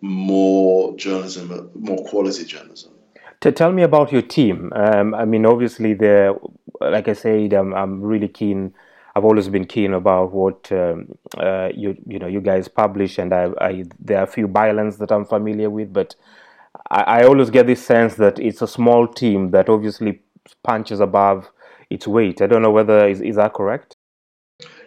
more 0.00 0.96
journalism, 0.96 1.70
more 1.74 2.04
quality 2.04 2.44
journalism. 2.44 2.92
Tell 3.50 3.72
me 3.72 3.82
about 3.82 4.12
your 4.12 4.22
team. 4.22 4.72
Um, 4.72 5.14
I 5.14 5.24
mean, 5.24 5.44
obviously, 5.44 5.94
the 5.94 6.38
like 6.80 7.08
I 7.08 7.12
said, 7.12 7.52
I'm, 7.52 7.74
I'm 7.74 8.00
really 8.00 8.28
keen. 8.28 8.72
I've 9.14 9.24
always 9.24 9.48
been 9.48 9.66
keen 9.66 9.92
about 9.92 10.32
what 10.32 10.70
um, 10.70 11.08
uh, 11.36 11.70
you 11.74 11.96
you 12.06 12.20
know 12.20 12.28
you 12.28 12.40
guys 12.40 12.68
publish, 12.68 13.18
and 13.18 13.32
I, 13.32 13.50
I, 13.60 13.84
there 13.98 14.18
are 14.18 14.24
a 14.24 14.28
few 14.28 14.46
bylines 14.46 14.98
that 14.98 15.10
I'm 15.10 15.24
familiar 15.24 15.70
with, 15.70 15.92
but 15.92 16.14
I, 16.90 17.02
I, 17.02 17.24
always 17.24 17.50
get 17.50 17.66
this 17.66 17.84
sense 17.84 18.14
that 18.14 18.38
it's 18.38 18.62
a 18.62 18.68
small 18.68 19.06
team 19.06 19.50
that 19.50 19.68
obviously 19.68 20.22
punches 20.62 21.00
above 21.00 21.50
its 21.90 22.06
weight. 22.06 22.40
I 22.40 22.46
don't 22.46 22.62
know 22.62 22.70
whether 22.70 23.06
is 23.08 23.20
is 23.20 23.36
that 23.36 23.54
correct. 23.54 23.96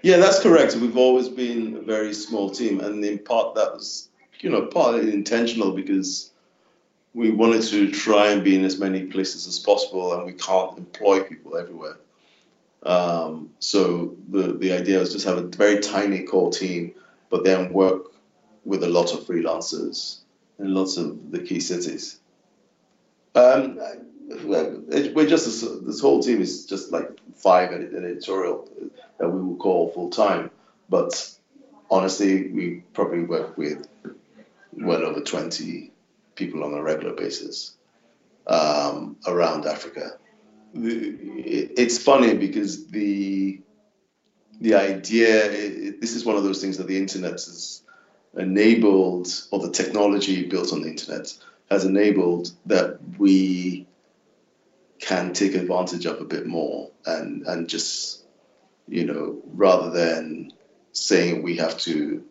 Yeah, 0.01 0.17
that's 0.17 0.41
correct. 0.41 0.75
We've 0.75 0.97
always 0.97 1.27
been 1.27 1.75
a 1.75 1.81
very 1.81 2.13
small 2.13 2.49
team, 2.49 2.79
and 2.79 3.03
in 3.03 3.19
part 3.19 3.55
that 3.55 3.73
was 3.73 4.09
you 4.39 4.49
know 4.49 4.65
partly 4.67 5.13
intentional 5.13 5.71
because 5.71 6.31
we 7.15 7.32
wanted 7.32 7.63
to 7.63 7.89
try 7.91 8.28
and 8.32 8.43
be 8.43 8.56
in 8.56 8.65
as 8.65 8.78
many 8.78 9.06
places 9.06 9.47
as 9.47 9.58
possible, 9.58 10.13
and 10.13 10.25
we 10.25 10.34
can't 10.34 10.78
employ 10.78 11.23
people 11.23 11.58
everywhere. 11.58 11.97
Um, 12.84 13.51
so 13.60 14.15
the 14.30 14.54
the 14.54 14.73
idea 14.73 14.99
was 14.99 15.13
just 15.13 15.25
have 15.25 15.38
a 15.38 15.47
very 15.47 15.80
tiny 15.80 16.23
core 16.23 16.51
team, 16.51 16.93
but 17.30 17.45
then 17.45 17.71
work 17.71 18.12
with 18.65 18.84
a 18.84 18.89
lot 18.89 19.13
of 19.13 19.21
freelancers 19.21 20.19
in 20.60 20.73
lots 20.73 20.97
of 20.97 21.32
the 21.32 21.39
key 21.39 21.62
cities. 21.62 22.19
Um, 23.34 23.80
we're 24.43 25.28
just 25.28 25.45
this 25.86 26.01
whole 26.01 26.21
team 26.21 26.41
is 26.41 26.65
just 26.65 26.91
like 26.91 27.10
five 27.36 27.71
editorial 27.71 28.69
that 29.19 29.30
we 29.30 29.41
will 29.41 29.56
call 29.56 29.91
full 29.93 30.10
time, 30.10 30.51
but 30.89 31.34
honestly, 31.89 32.51
we 32.51 32.84
probably 32.93 33.23
work 33.23 33.58
with 33.58 33.88
well 34.73 35.06
over 35.06 35.21
twenty 35.21 35.91
people 36.35 36.63
on 36.63 36.73
a 36.73 36.81
regular 36.81 37.13
basis 37.13 37.77
um, 38.47 39.17
around 39.27 39.65
Africa. 39.65 40.11
It's 40.73 41.97
funny 42.01 42.35
because 42.35 42.87
the 42.87 43.61
the 44.61 44.75
idea 44.75 45.49
this 45.99 46.15
is 46.15 46.25
one 46.25 46.37
of 46.37 46.43
those 46.43 46.61
things 46.61 46.77
that 46.77 46.87
the 46.87 46.97
internet 46.97 47.33
has 47.33 47.83
enabled, 48.37 49.27
or 49.51 49.59
the 49.59 49.71
technology 49.71 50.47
built 50.47 50.73
on 50.73 50.81
the 50.81 50.89
internet 50.89 51.33
has 51.69 51.85
enabled 51.85 52.51
that 52.65 52.99
we 53.17 53.87
can 54.99 55.33
take 55.33 55.55
advantage 55.55 56.05
of 56.05 56.19
a 56.21 56.25
bit 56.25 56.45
more 56.45 56.91
and 57.05 57.45
and 57.47 57.69
just 57.69 58.25
you 58.87 59.05
know 59.05 59.41
rather 59.53 59.89
than 59.91 60.51
saying 60.91 61.43
we 61.43 61.57
have 61.57 61.77
to 61.77 62.23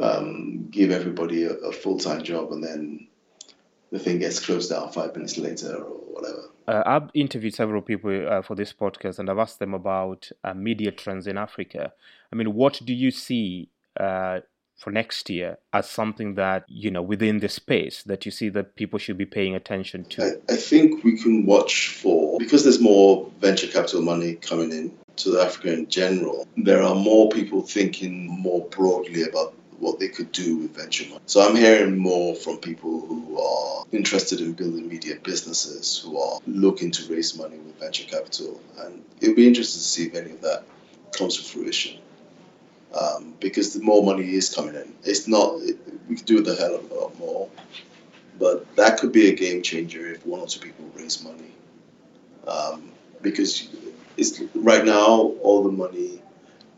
um, 0.00 0.68
give 0.70 0.90
everybody 0.90 1.44
a, 1.44 1.52
a 1.54 1.72
full 1.72 1.98
time 1.98 2.22
job 2.22 2.52
and 2.52 2.62
then 2.62 3.08
the 3.90 3.98
thing 3.98 4.18
gets 4.18 4.40
closed 4.40 4.70
down 4.70 4.90
five 4.92 5.14
minutes 5.14 5.38
later 5.38 5.76
or 5.76 5.96
whatever. 6.12 6.42
Uh, 6.66 6.82
I've 6.84 7.10
interviewed 7.14 7.54
several 7.54 7.80
people 7.80 8.28
uh, 8.28 8.42
for 8.42 8.54
this 8.54 8.72
podcast 8.72 9.18
and 9.18 9.30
I've 9.30 9.38
asked 9.38 9.58
them 9.58 9.72
about 9.72 10.30
uh, 10.44 10.52
media 10.52 10.90
trends 10.90 11.26
in 11.26 11.38
Africa. 11.38 11.92
I 12.30 12.36
mean, 12.36 12.54
what 12.54 12.80
do 12.84 12.92
you 12.92 13.10
see 13.10 13.70
uh, 13.98 14.40
for 14.76 14.90
next 14.90 15.30
year 15.30 15.58
as 15.72 15.88
something 15.88 16.34
that, 16.34 16.64
you 16.68 16.90
know, 16.90 17.02
within 17.02 17.38
the 17.38 17.48
space 17.48 18.02
that 18.04 18.26
you 18.26 18.30
see 18.30 18.50
that 18.50 18.76
people 18.76 18.98
should 18.98 19.16
be 19.16 19.24
paying 19.24 19.54
attention 19.54 20.04
to? 20.04 20.22
I, 20.22 20.52
I 20.52 20.56
think 20.56 21.02
we 21.02 21.18
can 21.20 21.46
watch 21.46 21.88
for, 21.88 22.38
because 22.38 22.64
there's 22.64 22.80
more 22.80 23.30
venture 23.40 23.66
capital 23.66 24.02
money 24.02 24.34
coming 24.34 24.70
in 24.70 24.92
to 25.16 25.40
Africa 25.40 25.72
in 25.72 25.88
general, 25.88 26.46
there 26.56 26.82
are 26.82 26.94
more 26.94 27.28
people 27.28 27.62
thinking 27.62 28.28
more 28.28 28.66
broadly 28.68 29.22
about 29.22 29.54
what 29.78 29.98
they 29.98 30.08
could 30.08 30.32
do 30.32 30.58
with 30.58 30.74
venture 30.74 31.08
money. 31.08 31.20
So 31.26 31.40
I'm 31.40 31.56
hearing 31.56 31.98
more 31.98 32.34
from 32.34 32.58
people 32.58 33.06
who 33.06 33.40
are 33.40 33.84
interested 33.92 34.40
in 34.40 34.52
building 34.52 34.88
media 34.88 35.16
businesses, 35.22 36.02
who 36.04 36.18
are 36.18 36.40
looking 36.46 36.90
to 36.92 37.12
raise 37.12 37.36
money 37.36 37.58
with 37.58 37.78
venture 37.78 38.04
capital. 38.04 38.60
And 38.78 39.04
it'll 39.20 39.36
be 39.36 39.46
interesting 39.46 39.78
to 39.78 39.84
see 39.84 40.06
if 40.06 40.14
any 40.14 40.32
of 40.32 40.40
that 40.42 40.64
comes 41.12 41.36
to 41.36 41.42
fruition. 41.42 42.00
Um, 42.98 43.34
because 43.38 43.74
the 43.74 43.82
more 43.82 44.02
money 44.02 44.34
is 44.34 44.52
coming 44.52 44.74
in, 44.74 44.94
it's 45.04 45.28
not, 45.28 45.60
it, 45.60 45.78
we 46.08 46.16
could 46.16 46.24
do 46.24 46.40
the 46.40 46.56
hell 46.56 46.74
of 46.74 46.90
a 46.90 46.94
lot 46.94 47.18
more. 47.18 47.48
But 48.38 48.74
that 48.76 48.98
could 48.98 49.12
be 49.12 49.28
a 49.28 49.34
game 49.34 49.62
changer 49.62 50.08
if 50.08 50.24
one 50.26 50.40
or 50.40 50.46
two 50.46 50.60
people 50.60 50.90
raise 50.96 51.22
money. 51.22 51.52
Um, 52.46 52.90
because 53.20 53.68
it's 54.16 54.40
right 54.54 54.84
now 54.84 55.32
all 55.42 55.62
the 55.62 55.72
money 55.72 56.22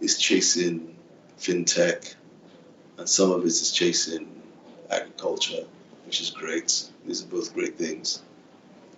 is 0.00 0.18
chasing 0.18 0.96
fintech 1.38 2.14
and 3.00 3.08
some 3.08 3.32
of 3.32 3.40
it 3.40 3.46
is 3.46 3.72
chasing 3.72 4.28
agriculture, 4.90 5.64
which 6.04 6.20
is 6.20 6.28
great. 6.30 6.90
These 7.06 7.24
are 7.24 7.28
both 7.28 7.54
great 7.54 7.76
things, 7.78 8.22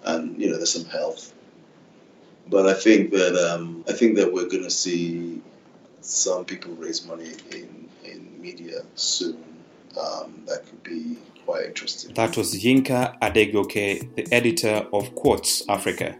and 0.02 0.38
you 0.40 0.50
know 0.50 0.56
there's 0.56 0.72
some 0.72 0.84
health. 0.84 1.32
But 2.48 2.66
I 2.66 2.74
think 2.74 3.12
that 3.12 3.34
um, 3.36 3.84
I 3.88 3.92
think 3.92 4.16
that 4.16 4.32
we're 4.32 4.48
going 4.48 4.64
to 4.64 4.70
see 4.70 5.40
some 6.00 6.44
people 6.44 6.74
raise 6.74 7.06
money 7.06 7.32
in 7.52 7.88
in 8.04 8.40
media 8.40 8.80
soon. 8.96 9.38
Um, 9.98 10.42
that 10.46 10.66
could 10.66 10.82
be 10.82 11.18
quite 11.46 11.64
interesting. 11.66 12.12
That 12.14 12.36
was 12.36 12.54
Yinka 12.54 13.20
Adegoke, 13.20 14.16
the 14.16 14.26
editor 14.32 14.86
of 14.92 15.14
Quartz 15.14 15.62
Africa. 15.68 16.16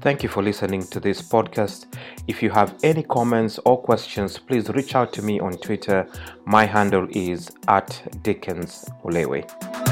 Thank 0.00 0.22
you 0.22 0.28
for 0.28 0.44
listening 0.44 0.84
to 0.84 1.00
this 1.00 1.20
podcast. 1.20 1.86
If 2.28 2.40
you 2.40 2.50
have 2.50 2.78
any 2.84 3.02
comments 3.02 3.58
or 3.64 3.82
questions, 3.82 4.38
please 4.38 4.68
reach 4.68 4.94
out 4.94 5.12
to 5.14 5.22
me 5.22 5.40
on 5.40 5.54
Twitter. 5.54 6.06
My 6.44 6.66
handle 6.66 7.08
is 7.10 7.50
at 7.66 8.00
Dickens 8.22 8.84
Olewe. 9.04 9.87